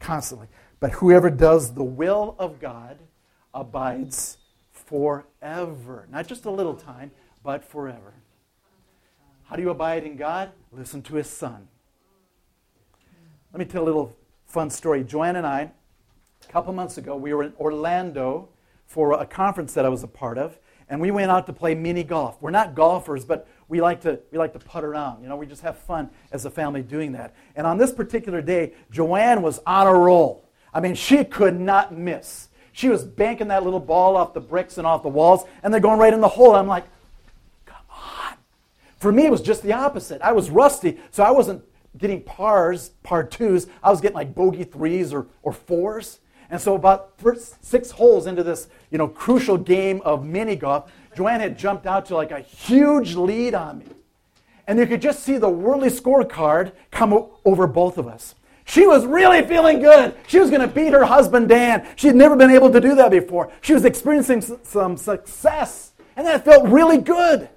[0.00, 0.48] Constantly.
[0.80, 2.98] But whoever does the will of God
[3.54, 4.38] abides
[4.72, 6.08] forever.
[6.10, 7.12] Not just a little time,
[7.44, 8.14] but forever.
[9.44, 10.50] How do you abide in God?
[10.72, 11.68] Listen to His Son.
[13.52, 15.04] Let me tell a little fun story.
[15.04, 15.70] Joanne and I,
[16.42, 18.48] a couple months ago, we were in Orlando
[18.86, 21.74] for a conference that I was a part of, and we went out to play
[21.74, 22.40] mini golf.
[22.40, 25.22] We're not golfers, but we like to we like to putt around.
[25.22, 27.34] You know, we just have fun as a family doing that.
[27.54, 30.48] And on this particular day, Joanne was on a roll.
[30.72, 32.48] I mean, she could not miss.
[32.72, 35.80] She was banking that little ball off the bricks and off the walls, and they're
[35.80, 36.54] going right in the hole.
[36.54, 36.84] I'm like,
[37.66, 38.38] come on.
[38.96, 40.22] For me, it was just the opposite.
[40.22, 41.62] I was rusty, so I wasn't
[41.98, 43.66] getting pars, par twos.
[43.82, 46.20] I was getting like bogey threes or, or fours.
[46.50, 50.92] And so about first six holes into this, you know, crucial game of mini golf,
[51.16, 53.86] Joanne had jumped out to like a huge lead on me.
[54.66, 58.34] And you could just see the worldly scorecard come over both of us.
[58.64, 60.14] She was really feeling good.
[60.28, 61.86] She was going to beat her husband, Dan.
[61.96, 63.50] She had never been able to do that before.
[63.60, 67.48] She was experiencing some success, and that felt really good.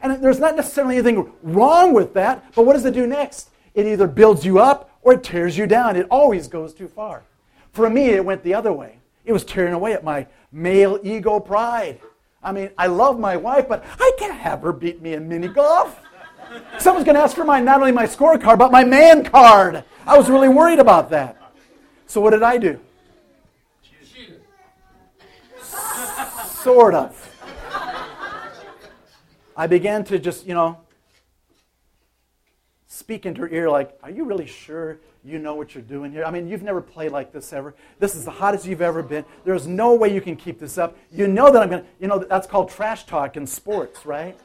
[0.00, 3.50] And there's not necessarily anything wrong with that, but what does it do next?
[3.78, 5.94] It either builds you up or it tears you down.
[5.94, 7.22] It always goes too far.
[7.70, 8.98] For me, it went the other way.
[9.24, 12.00] It was tearing away at my male ego pride.
[12.42, 15.46] I mean, I love my wife, but I can't have her beat me in mini
[15.46, 15.96] golf.
[16.80, 19.84] Someone's going to ask for my not only my scorecard, but my man card.
[20.04, 21.40] I was really worried about that.
[22.06, 22.80] So what did I do?
[26.48, 27.14] Sort of.
[29.56, 30.78] I began to just, you know,
[32.98, 36.24] speak into her ear like, Are you really sure you know what you're doing here?
[36.24, 37.74] I mean, you've never played like this ever.
[37.98, 39.24] This is the hottest you've ever been.
[39.44, 40.96] There's no way you can keep this up.
[41.12, 44.38] You know that I'm going to, you know, that's called trash talk in sports, right?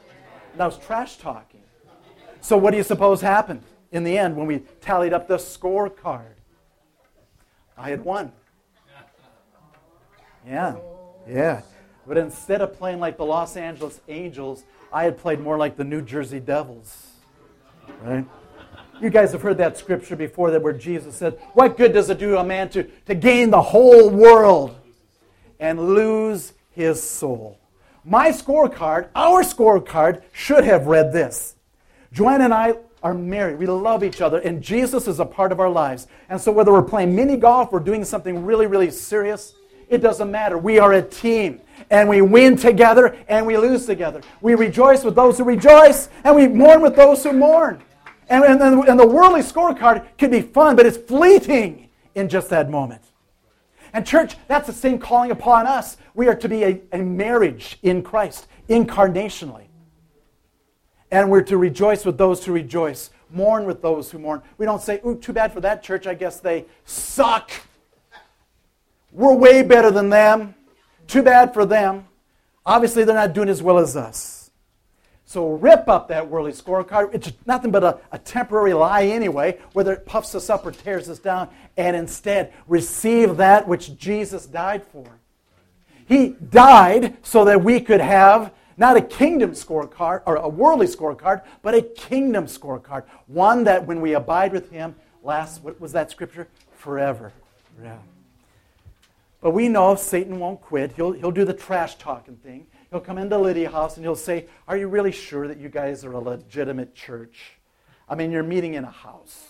[0.56, 1.60] That was trash talking.
[2.40, 6.34] So, what do you suppose happened in the end when we tallied up the scorecard?
[7.76, 8.32] I had won.
[10.46, 10.76] Yeah,
[11.26, 11.62] yeah.
[12.06, 15.84] But instead of playing like the Los Angeles Angels, I had played more like the
[15.84, 17.12] New Jersey Devils.
[18.02, 18.26] Right?
[19.00, 22.18] You guys have heard that scripture before that where Jesus said, What good does it
[22.18, 24.76] do a man to, to gain the whole world
[25.58, 27.58] and lose his soul?
[28.04, 31.56] My scorecard, our scorecard, should have read this
[32.12, 33.58] Joanne and I are married.
[33.58, 36.06] We love each other, and Jesus is a part of our lives.
[36.28, 39.54] And so, whether we're playing mini golf or doing something really, really serious,
[39.88, 40.56] it doesn't matter.
[40.56, 44.22] We are a team, and we win together and we lose together.
[44.40, 47.82] We rejoice with those who rejoice, and we mourn with those who mourn.
[48.28, 52.70] And, and, and the worldly scorecard can be fun, but it's fleeting in just that
[52.70, 53.02] moment.
[53.92, 55.96] And, church, that's the same calling upon us.
[56.14, 59.66] We are to be a, a marriage in Christ, incarnationally.
[61.10, 64.42] And we're to rejoice with those who rejoice, mourn with those who mourn.
[64.58, 66.08] We don't say, ooh, too bad for that church.
[66.08, 67.52] I guess they suck.
[69.12, 70.56] We're way better than them.
[71.06, 72.06] Too bad for them.
[72.66, 74.43] Obviously, they're not doing as well as us.
[75.26, 77.14] So rip up that worldly scorecard.
[77.14, 81.08] It's nothing but a, a, temporary lie anyway, whether it puffs us up or tears
[81.08, 85.06] us down, and instead receive that which Jesus died for.
[86.06, 91.42] He died so that we could have not a kingdom scorecard or a worldly scorecard,
[91.62, 93.04] but a kingdom scorecard.
[93.26, 96.48] One that when we abide with Him lasts, what was that scripture?
[96.76, 97.32] Forever.
[97.82, 97.98] Yeah.
[99.40, 100.92] But we know Satan won't quit.
[100.92, 102.66] He'll, he'll do the trash talking thing.
[102.90, 106.04] He'll come into Lydia House and he'll say, Are you really sure that you guys
[106.04, 107.52] are a legitimate church?
[108.08, 109.48] I mean, you're meeting in a house.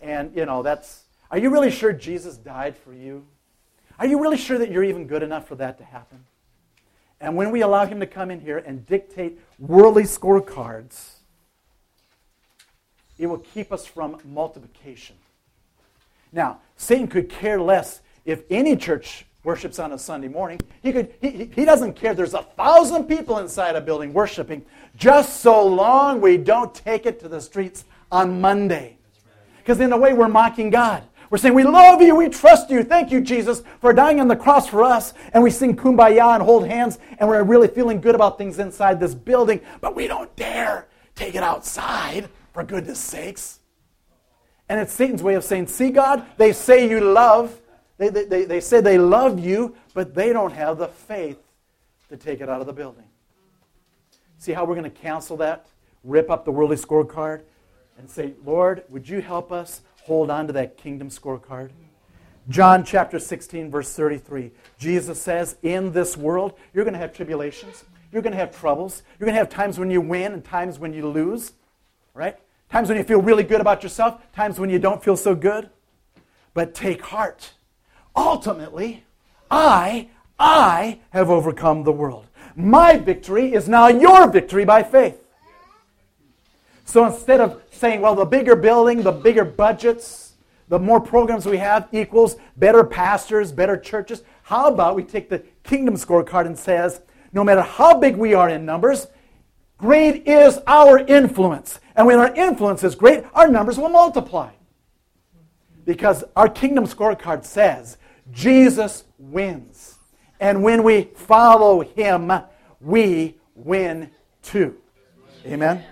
[0.00, 3.26] And, you know, that's, are you really sure Jesus died for you?
[3.98, 6.24] Are you really sure that you're even good enough for that to happen?
[7.20, 11.14] And when we allow him to come in here and dictate worldly scorecards,
[13.18, 15.16] it will keep us from multiplication.
[16.32, 20.60] Now, Satan could care less if any church worships on a Sunday morning.
[20.82, 22.12] He, could, he, he doesn't care.
[22.12, 24.62] There's a thousand people inside a building worshiping,
[24.94, 28.98] just so long we don't take it to the streets on Monday.
[29.56, 31.02] Because in a way, we're mocking God.
[31.30, 32.82] We're saying, We love you, we trust you.
[32.82, 35.14] Thank you, Jesus, for dying on the cross for us.
[35.32, 39.00] And we sing kumbaya and hold hands, and we're really feeling good about things inside
[39.00, 43.60] this building, but we don't dare take it outside, for goodness sakes.
[44.68, 47.58] And it's Satan's way of saying, See, God, they say you love,
[47.98, 51.38] they, they, they, say they love you, but they don't have the faith
[52.08, 53.04] to take it out of the building.
[54.38, 55.66] See how we're going to cancel that?
[56.04, 57.42] Rip up the worldly scorecard
[57.98, 61.70] and say, Lord, would you help us hold on to that kingdom scorecard?
[62.48, 64.52] John chapter 16, verse 33.
[64.78, 67.84] Jesus says, In this world, you're going to have tribulations.
[68.12, 69.02] You're going to have troubles.
[69.18, 71.52] You're going to have times when you win and times when you lose,
[72.14, 72.38] right?
[72.70, 75.68] Times when you feel really good about yourself, times when you don't feel so good.
[76.54, 77.52] But take heart.
[78.18, 79.04] Ultimately,
[79.48, 80.08] I,
[80.40, 82.26] I have overcome the world.
[82.56, 85.22] My victory is now your victory by faith.
[86.84, 90.32] So instead of saying, well, the bigger building, the bigger budgets,
[90.66, 95.44] the more programs we have equals better pastors, better churches, how about we take the
[95.62, 97.00] kingdom scorecard and says,
[97.32, 99.06] no matter how big we are in numbers,
[99.76, 101.78] great is our influence.
[101.94, 104.50] And when our influence is great, our numbers will multiply.
[105.84, 107.96] Because our kingdom scorecard says
[108.32, 109.98] Jesus wins.
[110.40, 112.32] And when we follow him,
[112.80, 114.10] we win
[114.42, 114.76] too.
[115.44, 115.84] Amen?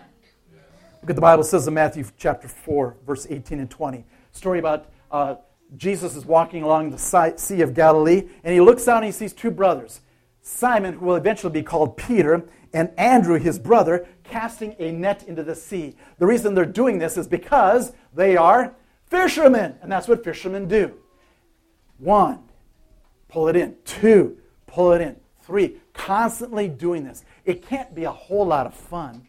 [1.02, 4.04] Look at the Bible says in Matthew chapter 4, verse 18 and 20.
[4.32, 5.36] Story about uh,
[5.76, 9.32] Jesus is walking along the Sea of Galilee, and he looks out and he sees
[9.32, 10.00] two brothers.
[10.42, 15.42] Simon, who will eventually be called Peter, and Andrew, his brother, casting a net into
[15.42, 15.96] the sea.
[16.18, 18.74] The reason they're doing this is because they are
[19.06, 20.94] fishermen, and that's what fishermen do.
[21.98, 22.40] One,
[23.28, 23.76] pull it in.
[23.84, 25.16] Two, pull it in.
[25.42, 27.24] Three, constantly doing this.
[27.44, 29.26] It can't be a whole lot of fun.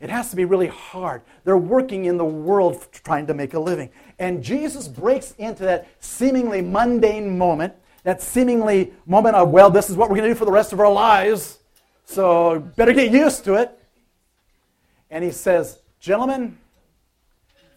[0.00, 1.22] It has to be really hard.
[1.44, 3.90] They're working in the world trying to make a living.
[4.18, 7.74] And Jesus breaks into that seemingly mundane moment
[8.08, 10.72] that seemingly moment of, well, this is what we're going to do for the rest
[10.72, 11.58] of our lives,
[12.06, 13.78] so better get used to it.
[15.10, 16.56] And he says, Gentlemen,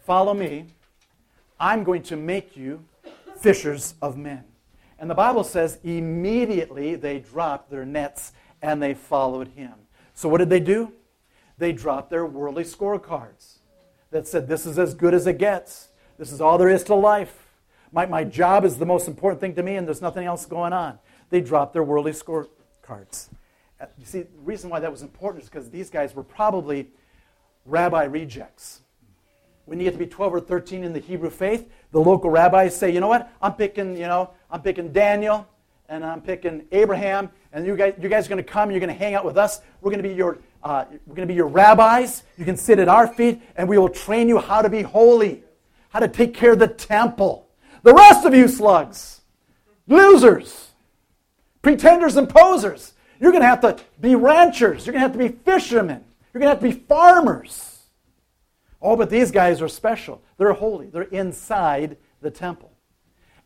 [0.06, 0.66] follow me.
[1.60, 2.82] I'm going to make you
[3.42, 4.44] fishers of men.
[4.98, 9.72] And the Bible says immediately they dropped their nets and they followed him.
[10.14, 10.92] So what did they do?
[11.58, 13.58] They dropped their worldly scorecards
[14.10, 15.88] that said, This is as good as it gets.
[16.18, 17.48] This is all there is to life.
[17.90, 20.72] My, my job is the most important thing to me, and there's nothing else going
[20.72, 20.98] on.
[21.30, 23.28] They dropped their worldly scorecards.
[23.80, 26.88] Uh, you see, the reason why that was important is because these guys were probably
[27.66, 28.81] rabbi rejects.
[29.64, 32.76] When you get to be 12 or 13 in the Hebrew faith, the local rabbis
[32.76, 33.30] say, you know what?
[33.40, 35.46] I'm picking, you know, I'm picking Daniel
[35.88, 38.70] and I'm picking Abraham, and you guys, you guys are going to come.
[38.70, 39.60] You're going to hang out with us.
[39.82, 42.22] We're going to be your, uh, we're going to be your rabbis.
[42.38, 45.42] You can sit at our feet, and we will train you how to be holy,
[45.90, 47.46] how to take care of the temple.
[47.82, 49.20] The rest of you slugs,
[49.86, 50.70] losers,
[51.60, 54.86] pretenders and posers, you're going to have to be ranchers.
[54.86, 56.02] You're going to have to be fishermen.
[56.32, 57.71] You're going to have to be farmers.
[58.82, 60.22] Oh, but these guys are special.
[60.36, 60.88] They're holy.
[60.88, 62.72] They're inside the temple.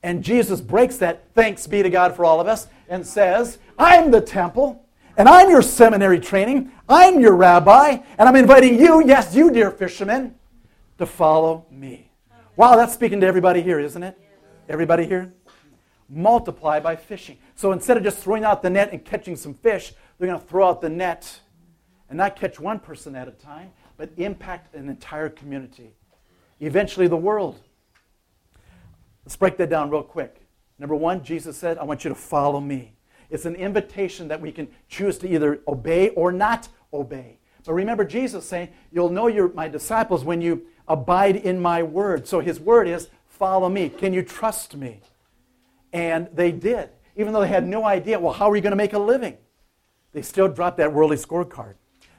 [0.03, 4.11] And Jesus breaks that, thanks be to God for all of us, and says, I'm
[4.11, 9.35] the temple, and I'm your seminary training, I'm your rabbi, and I'm inviting you, yes,
[9.35, 10.35] you, dear fishermen,
[10.99, 12.11] to follow me.
[12.57, 14.19] Wow, that's speaking to everybody here, isn't it?
[14.69, 15.33] Everybody here?
[16.09, 17.39] Multiply by fishing.
[17.57, 20.47] So instead of just throwing out the net and catching some fish, they're going to
[20.47, 21.41] throw out the net
[22.09, 25.95] and not catch one person at a time, but impact an entire community.
[26.61, 27.61] Eventually, the world.
[29.25, 30.43] Let's break that down real quick.
[30.79, 32.95] Number one, Jesus said, I want you to follow me.
[33.31, 37.39] It's an invitation that we can choose to either obey or not obey.
[37.65, 42.29] But remember Jesus saying, You'll know you're my disciples when you abide in my word.
[42.29, 43.89] So his word is, Follow me.
[43.89, 45.01] Can you trust me?
[45.93, 46.91] And they did.
[47.17, 49.37] Even though they had no idea, well, how are you going to make a living?
[50.13, 51.75] They still dropped that worldly scorecard.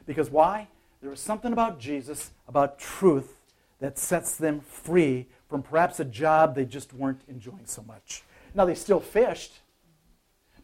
[0.05, 0.67] Because why?
[1.07, 3.37] There was something about Jesus, about truth,
[3.79, 8.23] that sets them free from perhaps a job they just weren't enjoying so much.
[8.53, 9.53] Now, they still fished,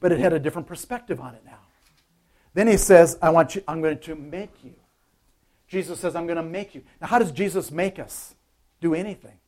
[0.01, 1.59] but it had a different perspective on it now.
[2.53, 4.73] Then he says, I want you, I'm going to make you.
[5.69, 6.83] Jesus says, I'm going to make you.
[6.99, 8.35] Now, how does Jesus make us
[8.81, 9.39] do anything?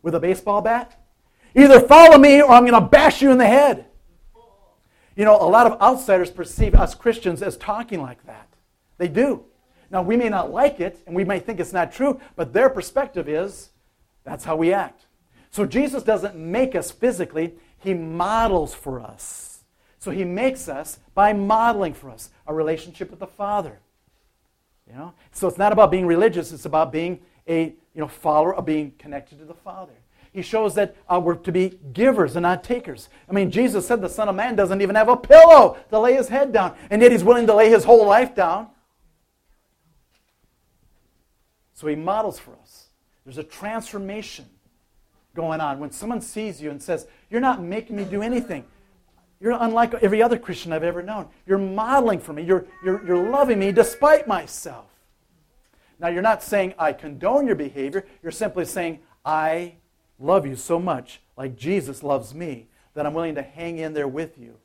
[0.00, 0.98] with a baseball bat?
[1.54, 3.84] Either follow me or I'm going to bash you in the head.
[5.14, 8.48] You know, a lot of outsiders perceive us Christians as talking like that.
[8.96, 9.44] They do.
[9.96, 12.68] Now, we may not like it and we may think it's not true, but their
[12.68, 13.70] perspective is
[14.24, 15.06] that's how we act.
[15.50, 19.64] So Jesus doesn't make us physically, He models for us.
[19.98, 23.78] So He makes us by modeling for us a relationship with the Father.
[24.86, 25.14] You know?
[25.32, 28.92] So it's not about being religious, it's about being a you know, follower of being
[28.98, 29.94] connected to the Father.
[30.30, 33.08] He shows that uh, we're to be givers and not takers.
[33.30, 36.12] I mean, Jesus said the Son of Man doesn't even have a pillow to lay
[36.12, 38.68] his head down, and yet he's willing to lay his whole life down.
[41.76, 42.88] So he models for us.
[43.24, 44.46] There's a transformation
[45.34, 45.78] going on.
[45.78, 48.64] When someone sees you and says, You're not making me do anything,
[49.40, 51.28] you're unlike every other Christian I've ever known.
[51.46, 54.86] You're modeling for me, you're, you're, you're loving me despite myself.
[55.98, 59.74] Now, you're not saying I condone your behavior, you're simply saying, I
[60.18, 64.08] love you so much, like Jesus loves me, that I'm willing to hang in there
[64.08, 64.56] with you.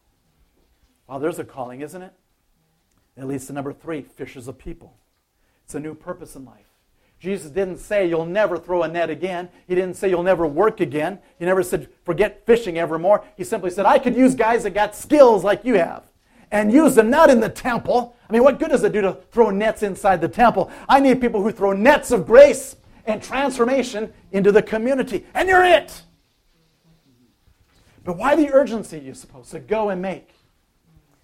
[1.08, 2.14] Well, there's a calling, isn't it?
[3.18, 4.96] It leads to number three fishers of people.
[5.66, 6.71] It's a new purpose in life.
[7.22, 9.48] Jesus didn't say you'll never throw a net again.
[9.68, 11.20] He didn't say you'll never work again.
[11.38, 13.24] He never said forget fishing evermore.
[13.38, 16.04] He simply said, I could use guys that got skills like you have
[16.50, 18.16] and use them not in the temple.
[18.28, 20.72] I mean, what good does it do to throw nets inside the temple?
[20.90, 25.24] I need people who throw nets of grace and transformation into the community.
[25.36, 26.02] And you're it.
[28.04, 30.30] But why the urgency, you suppose, to go and make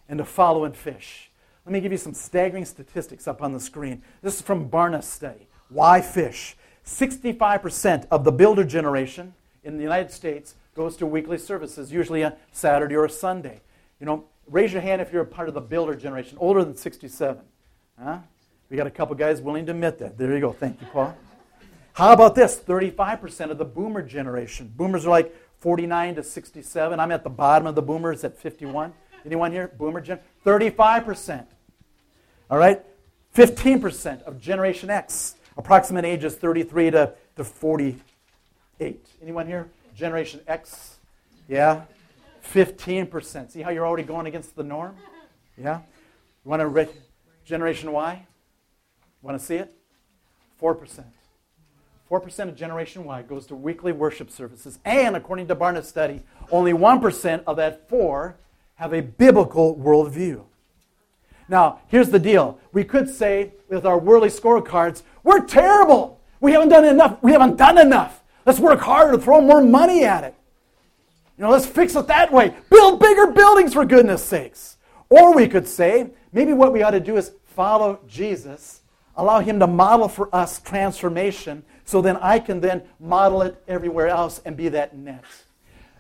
[0.07, 1.31] and to follow and fish?
[1.65, 4.03] Let me give you some staggering statistics up on the screen.
[4.21, 5.46] This is from Barna's study.
[5.69, 6.55] Why fish?
[6.85, 12.37] 65% of the builder generation in the United States goes to weekly services, usually a
[12.51, 13.61] Saturday or a Sunday.
[13.99, 16.75] You know, raise your hand if you're a part of the builder generation, older than
[16.75, 17.41] 67.
[18.01, 18.19] Huh?
[18.69, 20.17] We got a couple guys willing to admit that.
[20.17, 20.53] There you go.
[20.53, 21.17] Thank you, Paul.
[21.93, 22.55] How about this?
[22.57, 24.71] 35% of the boomer generation.
[24.75, 26.99] Boomers are like 49 to 67.
[26.99, 28.93] I'm at the bottom of the boomers at 51.
[29.25, 29.71] Anyone here?
[29.77, 30.19] Boomer gen?
[30.45, 31.47] 35%.
[32.51, 32.83] All right?
[33.35, 35.35] 15% of Generation X.
[35.57, 39.07] Approximate age is 33 to, to 48.
[39.21, 39.69] Anyone here?
[39.95, 40.97] Generation X?
[41.47, 41.83] Yeah?
[42.53, 43.51] 15%.
[43.51, 44.95] See how you're already going against the norm?
[45.57, 45.79] Yeah?
[46.45, 46.87] You want to re-
[47.43, 48.25] Generation Y?
[49.21, 49.73] Want to see it?
[50.61, 51.03] 4%.
[52.09, 54.79] 4% of Generation Y goes to weekly worship services.
[54.85, 58.37] And according to Barna's study, only 1% of that 4
[58.75, 60.43] have a biblical worldview.
[61.49, 62.59] Now, here's the deal.
[62.73, 66.19] We could say with our worldly scorecards, we're terrible.
[66.39, 67.21] We haven't done enough.
[67.21, 68.23] We haven't done enough.
[68.45, 70.35] Let's work harder, throw more money at it.
[71.37, 72.55] You know, let's fix it that way.
[72.69, 74.77] Build bigger buildings for goodness sakes.
[75.09, 78.81] Or we could say, maybe what we ought to do is follow Jesus,
[79.15, 84.07] allow him to model for us transformation so then I can then model it everywhere
[84.07, 85.23] else and be that net.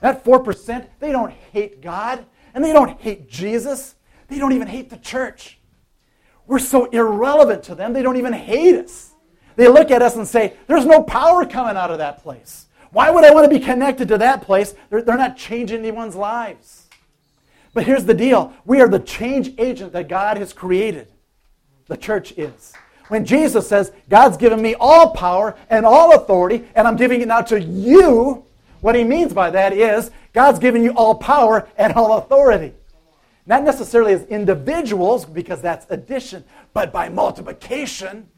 [0.01, 3.95] That 4%, they don't hate God and they don't hate Jesus.
[4.27, 5.59] They don't even hate the church.
[6.45, 9.11] We're so irrelevant to them, they don't even hate us.
[9.55, 12.67] They look at us and say, There's no power coming out of that place.
[12.91, 14.73] Why would I want to be connected to that place?
[14.89, 16.87] They're, they're not changing anyone's lives.
[17.73, 21.07] But here's the deal we are the change agent that God has created.
[21.87, 22.73] The church is.
[23.07, 27.27] When Jesus says, God's given me all power and all authority, and I'm giving it
[27.27, 28.45] now to you,
[28.81, 32.73] what he means by that is God's given you all power and all authority.
[33.47, 36.43] Not necessarily as individuals, because that's addition,
[36.73, 38.29] but by multiplication,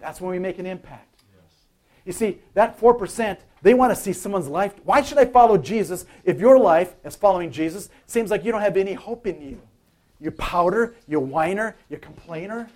[0.00, 1.06] that's when we make an impact.
[2.04, 4.74] You see, that 4%, they want to see someone's life.
[4.84, 8.62] Why should I follow Jesus if your life, as following Jesus, seems like you don't
[8.62, 9.60] have any hope in you?
[10.18, 12.68] You powder, you whiner, you complainer.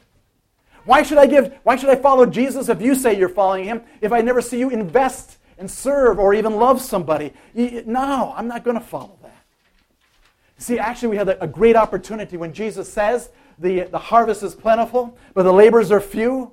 [0.84, 3.82] Why should I give, why should I follow Jesus if you say you're following him
[4.00, 7.32] if I never see you invest and serve or even love somebody?
[7.54, 9.23] no, I'm not going to follow that.
[10.64, 15.14] See, actually, we have a great opportunity when Jesus says the, the harvest is plentiful,
[15.34, 16.52] but the laborers are few.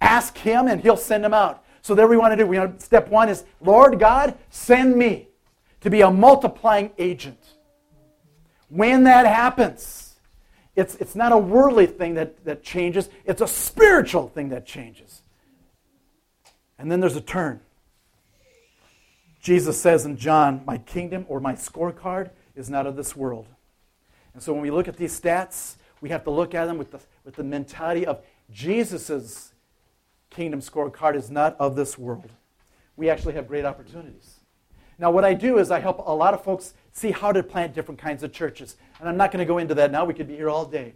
[0.00, 1.62] Ask him and he'll send them out.
[1.80, 2.44] So there we want to do.
[2.44, 5.28] We want, step one is, Lord God, send me
[5.80, 7.38] to be a multiplying agent.
[8.68, 10.16] When that happens,
[10.74, 15.22] it's, it's not a worldly thing that, that changes, it's a spiritual thing that changes.
[16.80, 17.60] And then there's a turn.
[19.40, 23.46] Jesus says in John, My kingdom or my scorecard is not of this world.
[24.34, 26.90] And so when we look at these stats, we have to look at them with
[26.90, 29.52] the, with the mentality of Jesus'
[30.30, 32.30] kingdom scorecard is not of this world.
[32.96, 34.40] We actually have great opportunities.
[34.98, 37.74] Now, what I do is I help a lot of folks see how to plant
[37.74, 38.76] different kinds of churches.
[39.00, 40.04] And I'm not going to go into that now.
[40.04, 40.94] We could be here all day.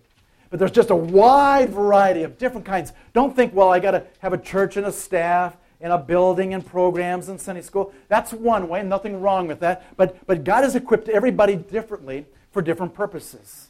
[0.50, 2.92] But there's just a wide variety of different kinds.
[3.12, 6.54] Don't think, well, I got to have a church and a staff and a building
[6.54, 7.92] and programs and Sunday school.
[8.08, 9.96] That's one way, nothing wrong with that.
[9.96, 13.68] But, but God has equipped everybody differently for different purposes.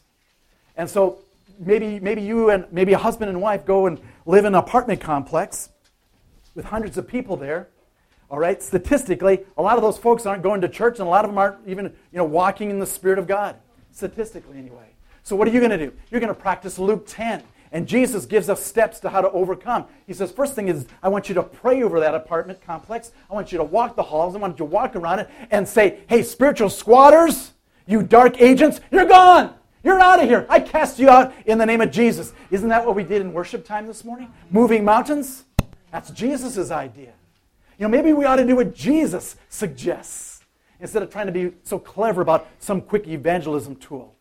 [0.77, 1.19] And so
[1.59, 5.01] maybe, maybe you and maybe a husband and wife go and live in an apartment
[5.01, 5.71] complex
[6.55, 7.69] with hundreds of people there.
[8.29, 11.25] All right, statistically, a lot of those folks aren't going to church, and a lot
[11.25, 13.55] of them aren't even, you know, walking in the Spirit of God.
[13.93, 14.89] Statistically, anyway.
[15.23, 15.93] So what are you going to do?
[16.11, 17.43] You're going to practice Luke 10.
[17.73, 19.87] And Jesus gives us steps to how to overcome.
[20.07, 23.13] He says, first thing is, I want you to pray over that apartment complex.
[23.31, 24.35] I want you to walk the halls.
[24.35, 27.53] I want you to walk around it and say, hey, spiritual squatters,
[27.87, 29.55] you dark agents, you're gone.
[29.83, 30.47] You're out of here.
[30.49, 32.33] I cast you out in the name of Jesus.
[32.51, 34.33] Isn't that what we did in worship time this morning?
[34.51, 35.45] Moving mountains?
[35.93, 37.13] That's Jesus' idea.
[37.79, 40.41] You know, maybe we ought to do what Jesus suggests
[40.81, 44.15] instead of trying to be so clever about some quick evangelism tool.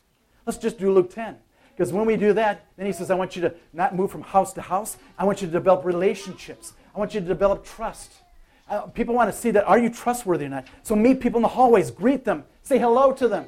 [0.46, 1.38] Let's just do Luke 10.
[1.76, 4.22] Because when we do that, then he says, I want you to not move from
[4.22, 4.98] house to house.
[5.18, 6.74] I want you to develop relationships.
[6.96, 8.12] I want you to develop trust.
[8.70, 10.66] Uh, people want to see that are you trustworthy or not?
[10.84, 13.46] So meet people in the hallways, greet them, say hello to them.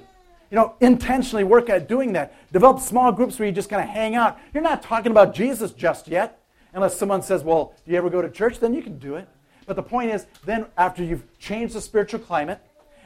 [0.51, 2.33] You know, intentionally work at doing that.
[2.51, 4.37] Develop small groups where you just kind of hang out.
[4.53, 6.39] You're not talking about Jesus just yet,
[6.73, 8.59] unless someone says, Well, do you ever go to church?
[8.59, 9.27] Then you can do it.
[9.65, 12.61] But the point is, then after you've changed the spiritual climate,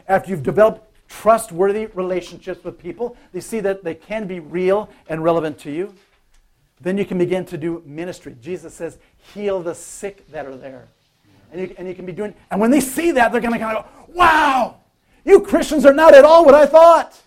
[0.08, 5.24] after you've developed trustworthy relationships with people, they see that they can be real and
[5.24, 5.94] relevant to you,
[6.80, 8.36] then you can begin to do ministry.
[8.42, 8.98] Jesus says,
[9.34, 10.88] heal the sick that are there.
[11.52, 13.60] And you, and you can be doing, and when they see that, they're going to
[13.60, 14.78] kind of go, wow,
[15.26, 17.22] you Christians are not at all what I thought.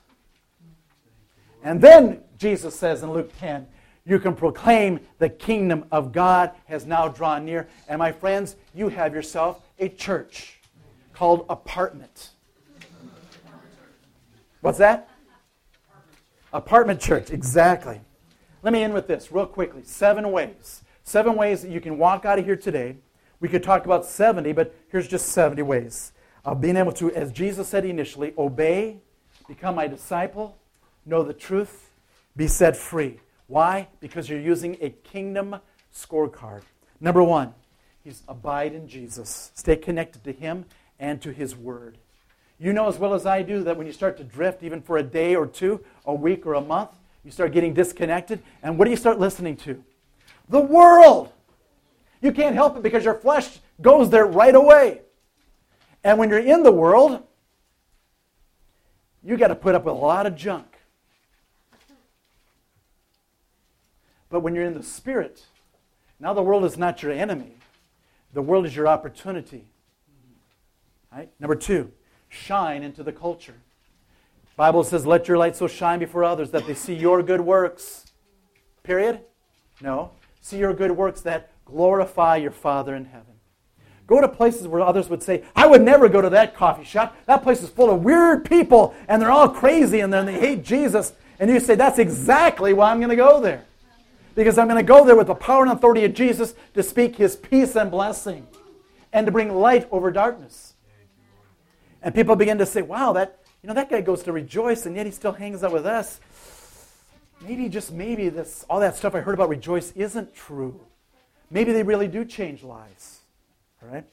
[1.62, 3.66] And then Jesus says in Luke 10,
[4.06, 7.68] you can proclaim the kingdom of God has now drawn near.
[7.88, 10.60] And my friends, you have yourself a church
[11.12, 12.30] called Apartment.
[14.64, 15.10] What's that?
[16.50, 18.00] Apartment church, exactly.
[18.62, 19.82] Let me end with this real quickly.
[19.84, 20.82] Seven ways.
[21.02, 22.96] Seven ways that you can walk out of here today.
[23.40, 26.12] We could talk about 70, but here's just 70 ways
[26.46, 29.02] of being able to, as Jesus said initially, obey,
[29.46, 30.56] become my disciple,
[31.04, 31.90] know the truth,
[32.34, 33.20] be set free.
[33.48, 33.88] Why?
[34.00, 35.56] Because you're using a kingdom
[35.94, 36.62] scorecard.
[37.00, 37.52] Number one,
[38.02, 39.52] he's abide in Jesus.
[39.54, 40.64] Stay connected to him
[40.98, 41.98] and to his word.
[42.58, 44.96] You know as well as I do that when you start to drift, even for
[44.96, 46.90] a day or two, a week or a month,
[47.24, 48.42] you start getting disconnected.
[48.62, 49.82] And what do you start listening to?
[50.48, 51.32] The world.
[52.20, 55.00] You can't help it because your flesh goes there right away.
[56.02, 57.22] And when you're in the world,
[59.22, 60.66] you got to put up with a lot of junk.
[64.30, 65.44] But when you're in the Spirit,
[66.20, 67.56] now the world is not your enemy,
[68.32, 69.64] the world is your opportunity.
[71.12, 71.30] Right?
[71.38, 71.92] Number two,
[72.34, 73.54] shine into the culture.
[74.56, 78.12] Bible says, "Let your light so shine before others that they see your good works."
[78.82, 79.20] Period?
[79.80, 80.10] No.
[80.40, 83.34] See your good works that glorify your Father in heaven.
[84.06, 87.16] Go to places where others would say, I would never go to that coffee shop.
[87.24, 91.14] That place is full of weird people and they're all crazy and they hate Jesus.
[91.38, 93.64] And you say, That's exactly why I'm going to go there.
[94.34, 97.16] Because I'm going to go there with the power and authority of Jesus to speak
[97.16, 98.46] his peace and blessing
[99.12, 100.73] and to bring light over darkness.
[102.04, 104.94] And people begin to say, wow, that, you know, that guy goes to rejoice and
[104.94, 106.20] yet he still hangs out with us.
[107.40, 110.78] Maybe, just maybe, this, all that stuff I heard about rejoice isn't true.
[111.50, 113.20] Maybe they really do change lives.
[113.82, 114.04] All right?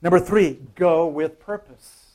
[0.00, 2.05] Number three, go with purpose.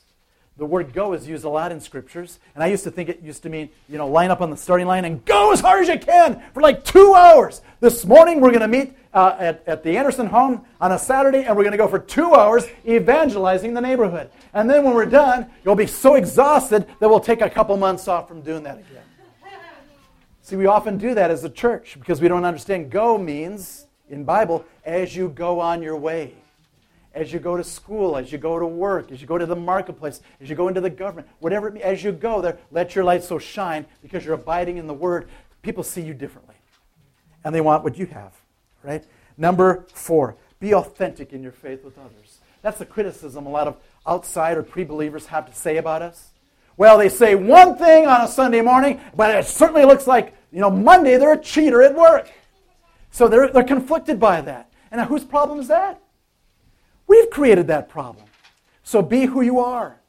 [0.58, 3.22] The word go is used a lot in scriptures, and I used to think it
[3.22, 5.82] used to mean, you know, line up on the starting line and go as hard
[5.82, 7.62] as you can for like two hours.
[7.80, 11.44] This morning we're going to meet uh, at, at the Anderson home on a Saturday,
[11.44, 14.30] and we're going to go for two hours evangelizing the neighborhood.
[14.52, 18.06] And then when we're done, you'll be so exhausted that we'll take a couple months
[18.06, 19.04] off from doing that again.
[20.42, 24.24] See, we often do that as a church because we don't understand go means, in
[24.24, 26.34] Bible, as you go on your way.
[27.14, 29.56] As you go to school, as you go to work, as you go to the
[29.56, 32.94] marketplace, as you go into the government, whatever it means, as you go there, let
[32.94, 35.28] your light so shine because you're abiding in the Word.
[35.60, 36.54] People see you differently.
[37.44, 38.32] And they want what you have
[38.82, 39.04] right?
[39.36, 42.38] Number four, be authentic in your faith with others.
[42.62, 46.30] That's the criticism a lot of outside or pre believers have to say about us.
[46.76, 50.60] Well, they say one thing on a Sunday morning, but it certainly looks like, you
[50.60, 52.30] know, Monday they're a cheater at work.
[53.10, 54.70] So they're, they're conflicted by that.
[54.90, 56.00] And whose problem is that?
[57.12, 58.24] We've created that problem.
[58.84, 60.00] So be who you are.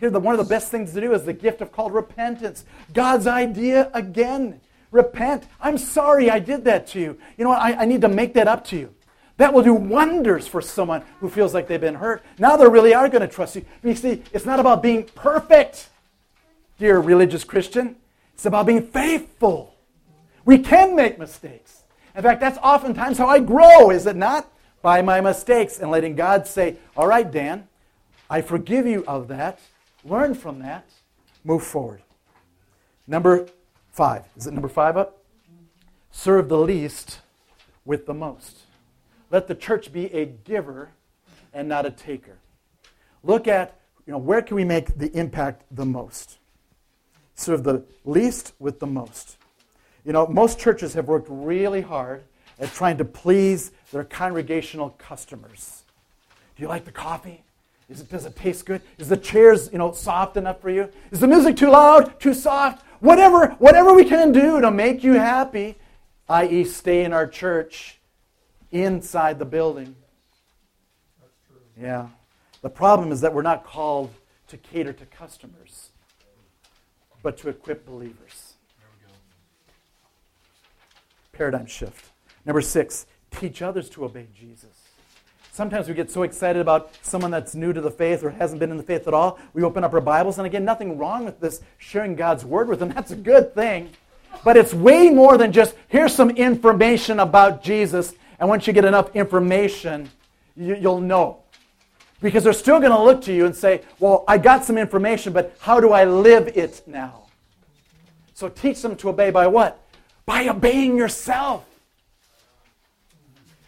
[0.00, 2.64] Here, the, one of the best things to do is the gift of called repentance.
[2.92, 4.60] God's idea again
[4.94, 5.44] Repent.
[5.60, 7.18] I'm sorry I did that to you.
[7.36, 7.60] You know what?
[7.60, 8.94] I, I need to make that up to you.
[9.38, 12.24] That will do wonders for someone who feels like they've been hurt.
[12.38, 13.64] Now they really are going to trust you.
[13.82, 15.88] You see, it's not about being perfect,
[16.78, 17.96] dear religious Christian.
[18.34, 19.74] It's about being faithful.
[20.44, 21.82] We can make mistakes.
[22.14, 24.48] In fact, that's oftentimes how I grow, is it not?
[24.84, 27.66] By my mistakes and letting God say, All right, Dan,
[28.30, 29.58] I forgive you of that.
[30.04, 30.88] Learn from that.
[31.42, 32.02] Move forward.
[33.06, 33.48] Number
[33.94, 34.24] Five.
[34.36, 35.22] Is it number five up?
[36.10, 37.20] Serve the least
[37.84, 38.62] with the most.
[39.30, 40.90] Let the church be a giver
[41.52, 42.38] and not a taker.
[43.22, 46.38] Look at, you know, where can we make the impact the most?
[47.36, 49.36] Serve the least with the most.
[50.04, 52.24] You know, most churches have worked really hard
[52.58, 55.84] at trying to please their congregational customers.
[56.56, 57.44] Do you like the coffee?
[57.88, 58.82] Is it, does it taste good?
[58.98, 60.88] Is the chairs, you know, soft enough for you?
[61.12, 62.84] Is the music too loud, too soft?
[62.98, 65.76] Whatever, whatever we can do to make you happy,
[66.28, 68.00] i.e., stay in our church
[68.72, 69.94] inside the building.
[71.80, 72.08] Yeah.
[72.62, 74.10] The problem is that we're not called
[74.48, 75.90] to cater to customers,
[77.22, 78.54] but to equip believers.
[81.30, 82.10] Paradigm shift.
[82.44, 84.84] Number six, teach others to obey Jesus.
[85.52, 88.72] Sometimes we get so excited about someone that's new to the faith or hasn't been
[88.72, 89.38] in the faith at all.
[89.52, 92.80] We open up our Bibles, and again, nothing wrong with this, sharing God's word with
[92.80, 92.88] them.
[92.88, 93.90] That's a good thing.
[94.42, 98.84] But it's way more than just here's some information about Jesus, and once you get
[98.84, 100.10] enough information,
[100.56, 101.38] you, will know.
[102.20, 105.32] Because they're still going to look to you and say, Well, I got some information,
[105.32, 107.26] but how do I live it now?
[108.34, 109.80] So teach them to obey by what?
[110.26, 111.64] By obeying yourself.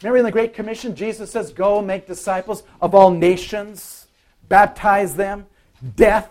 [0.01, 4.07] Remember in the Great Commission, Jesus says, Go make disciples of all nations,
[4.47, 5.47] baptize them,
[5.95, 6.29] death,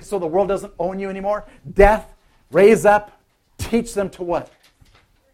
[0.00, 2.14] so the world doesn't own you anymore, death,
[2.52, 3.20] raise up,
[3.58, 4.50] teach them to what?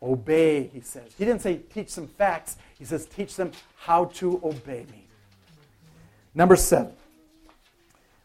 [0.03, 1.13] Obey, he says.
[1.17, 5.07] He didn't say teach them facts, he says teach them how to obey me.
[6.35, 6.93] Number seven,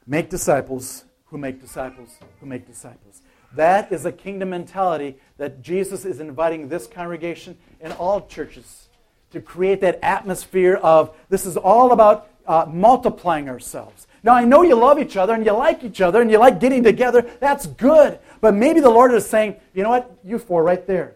[0.08, 3.22] make disciples who make disciples who make disciples.
[3.54, 8.89] That is a kingdom mentality that Jesus is inviting this congregation and all churches
[9.32, 14.08] to create that atmosphere of this is all about uh, multiplying ourselves.
[14.24, 16.60] Now, I know you love each other and you like each other and you like
[16.60, 17.22] getting together.
[17.40, 18.20] That's good.
[18.42, 20.12] But maybe the Lord is saying, you know what?
[20.24, 21.16] You four right there.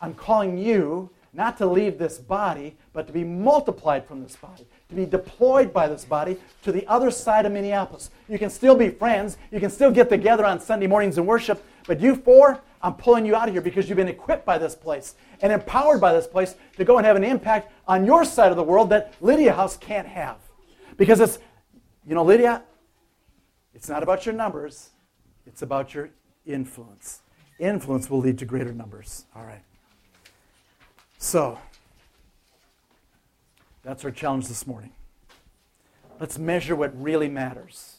[0.00, 4.66] I'm calling you not to leave this body, but to be multiplied from this body,
[4.88, 8.10] to be deployed by this body to the other side of Minneapolis.
[8.28, 9.36] You can still be friends.
[9.50, 11.64] You can still get together on Sunday mornings and worship.
[11.86, 14.74] But you four, I'm pulling you out of here because you've been equipped by this
[14.74, 18.50] place and empowered by this place to go and have an impact on your side
[18.50, 20.36] of the world that Lydia House can't have.
[20.96, 21.38] Because it's,
[22.06, 22.62] you know, Lydia,
[23.74, 24.90] it's not about your numbers,
[25.46, 26.10] it's about your
[26.46, 27.20] influence.
[27.58, 29.24] Influence will lead to greater numbers.
[29.34, 29.62] All right.
[31.18, 31.58] So,
[33.82, 34.92] that's our challenge this morning.
[36.20, 37.96] Let's measure what really matters.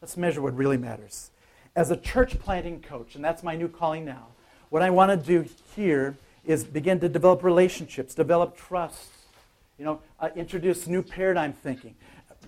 [0.00, 1.30] Let's measure what really matters.
[1.76, 4.28] As a church planting coach, and that's my new calling now,
[4.70, 9.10] what I want to do here is begin to develop relationships, develop trust,
[9.78, 11.94] you know, uh, introduce new paradigm thinking,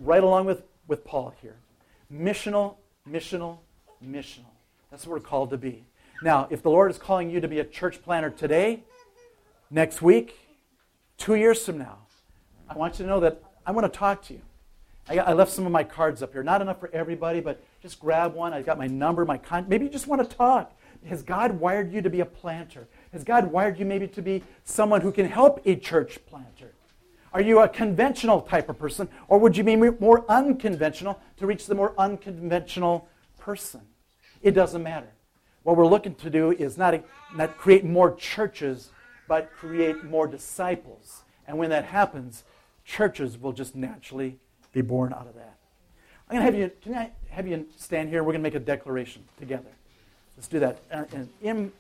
[0.01, 1.57] right along with, with Paul here.
[2.13, 2.77] Missional,
[3.09, 3.59] missional,
[4.05, 4.51] missional.
[4.91, 5.85] That's what we're called to be.
[6.23, 8.83] Now, if the Lord is calling you to be a church planter today,
[9.71, 10.37] next week,
[11.17, 11.99] two years from now,
[12.69, 14.41] I want you to know that I want to talk to you.
[15.09, 16.43] I, I left some of my cards up here.
[16.43, 18.53] Not enough for everybody, but just grab one.
[18.53, 19.67] I've got my number, my con.
[19.69, 20.73] Maybe you just want to talk.
[21.07, 22.87] Has God wired you to be a planter?
[23.13, 26.75] Has God wired you maybe to be someone who can help a church planter?
[27.33, 31.67] Are you a conventional type of person, or would you be more unconventional to reach
[31.67, 33.09] the more unconventional
[33.39, 33.83] person?
[34.43, 35.13] It doesn't matter.
[35.63, 37.01] What we're looking to do is not,
[37.37, 38.91] not create more churches,
[39.29, 41.23] but create more disciples.
[41.47, 42.45] And when that happens,
[42.85, 44.39] churches will just naturally
[44.73, 45.60] be born out of that.
[46.31, 48.23] I'm going to have you, can I have you stand here?
[48.23, 49.69] We're going to make a declaration together.
[50.37, 50.79] Let's do that.
[50.91, 51.73] And in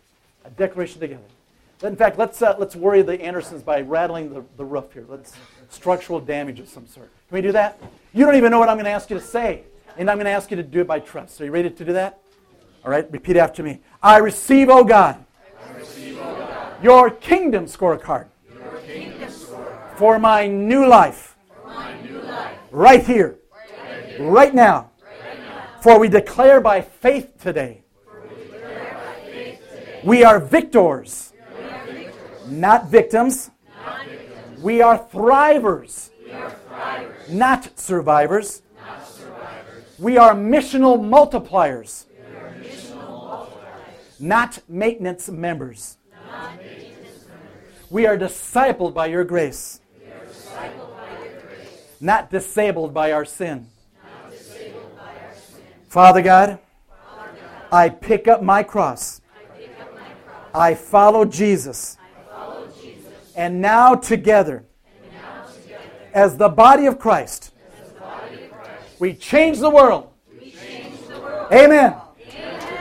[0.44, 1.22] a declaration together.
[1.84, 5.06] In fact, let's, uh, let's worry the Andersons by rattling the, the roof here.
[5.08, 5.34] Let's
[5.68, 7.10] structural damage of some sort.
[7.28, 7.80] Can we do that?
[8.12, 9.62] You don't even know what I'm going to ask you to say.
[9.96, 11.40] And I'm going to ask you to do it by trust.
[11.40, 12.18] Are you ready to do that?
[12.84, 13.80] All right, repeat after me.
[14.02, 15.24] I receive, O God,
[15.76, 19.28] receive, o God your kingdom scorecard, your
[19.96, 23.39] for, my new life, for my new life, right here,
[24.20, 24.90] right, now.
[25.02, 25.64] right now.
[25.80, 27.82] For we declare by faith today
[30.04, 31.32] we are victors,
[32.48, 33.50] not victims.
[34.60, 36.10] We are thrivers,
[37.28, 38.62] not survivors.
[39.98, 42.06] We are missional multipliers,
[44.18, 45.96] not maintenance members.
[47.90, 49.80] We are discipled by your grace,
[52.00, 53.66] not disabled by our sin.
[55.90, 56.58] Father God,
[57.70, 59.20] I pick up my cross
[60.54, 61.96] I follow Jesus.
[63.36, 64.64] And now together,
[66.12, 67.52] as the body of Christ,
[68.98, 70.10] we change the world.
[71.52, 71.96] Amen.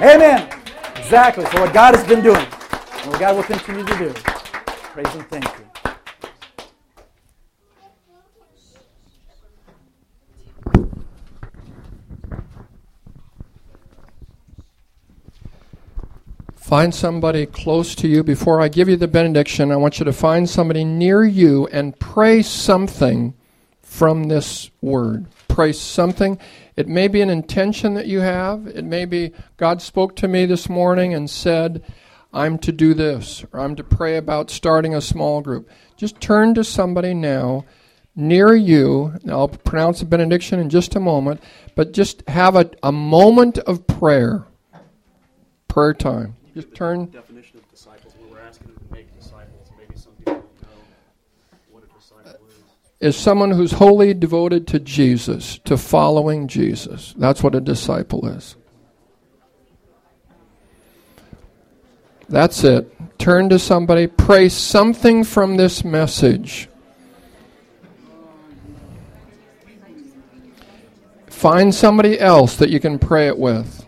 [0.01, 0.49] Amen.
[0.95, 1.45] Exactly.
[1.45, 4.13] So what God has been doing, and what God will continue to do.
[4.13, 5.68] Praise and thank you.
[16.69, 18.23] Find somebody close to you.
[18.23, 21.97] Before I give you the benediction, I want you to find somebody near you and
[21.99, 23.33] pray something
[23.81, 25.25] from this word.
[25.47, 26.37] Pray something.
[26.75, 28.67] It may be an intention that you have.
[28.67, 31.83] It may be God spoke to me this morning and said,
[32.31, 35.67] I'm to do this, or I'm to pray about starting a small group.
[35.97, 37.65] Just turn to somebody now
[38.15, 39.15] near you.
[39.27, 41.41] I'll pronounce the benediction in just a moment,
[41.73, 44.45] but just have a, a moment of prayer.
[45.67, 46.35] Prayer time.
[46.61, 47.05] Just turn.
[47.05, 48.13] Definition of disciples.
[48.21, 49.69] We were asking to make disciples.
[49.77, 50.81] Maybe some people don't know
[51.71, 52.55] what a disciple is.
[52.99, 57.13] Is someone who's wholly devoted to Jesus, to following Jesus.
[57.17, 58.57] That's what a disciple is.
[62.27, 62.91] That's it.
[63.17, 66.67] Turn to somebody, pray something from this message.
[71.27, 73.85] Find somebody else that you can pray it with.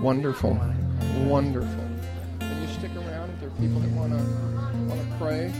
[0.00, 0.58] Wonderful.
[1.24, 1.84] Wonderful.
[2.38, 4.18] Can you stick around if there are people that want to
[4.86, 5.52] want to pray?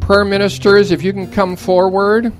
[0.00, 2.32] Prayer ministers, if you can come forward.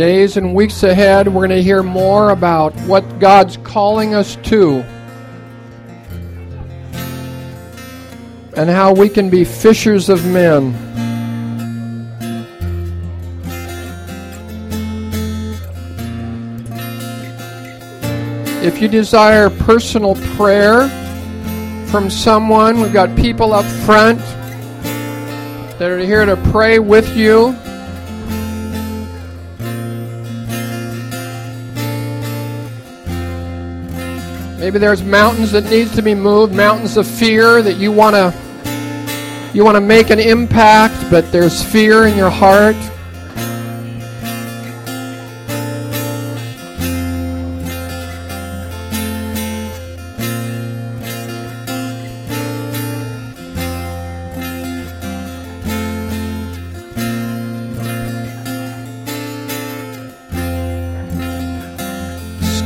[0.00, 4.76] Days and weeks ahead, we're going to hear more about what God's calling us to
[8.56, 10.74] and how we can be fishers of men.
[18.64, 20.88] If you desire personal prayer
[21.88, 24.18] from someone, we've got people up front
[25.78, 27.54] that are here to pray with you.
[34.60, 38.34] Maybe there's mountains that needs to be moved, mountains of fear that you want to
[39.54, 42.76] you want to make an impact, but there's fear in your heart.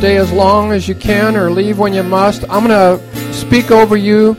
[0.05, 2.45] Stay as long as you can or leave when you must.
[2.51, 4.37] I'm going to speak over you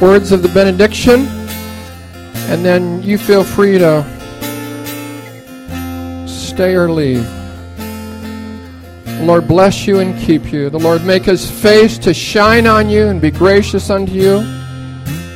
[0.00, 1.26] words of the benediction,
[2.48, 4.02] and then you feel free to
[6.26, 7.22] stay or leave.
[9.04, 10.70] The Lord bless you and keep you.
[10.70, 14.38] The Lord make his face to shine on you and be gracious unto you.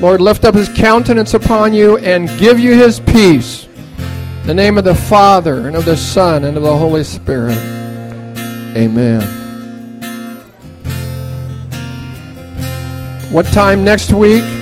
[0.00, 3.66] Lord, lift up his countenance upon you and give you his peace.
[4.40, 7.79] In the name of the Father, and of the Son, and of the Holy Spirit.
[8.76, 9.20] Amen.
[13.30, 14.59] What time next week?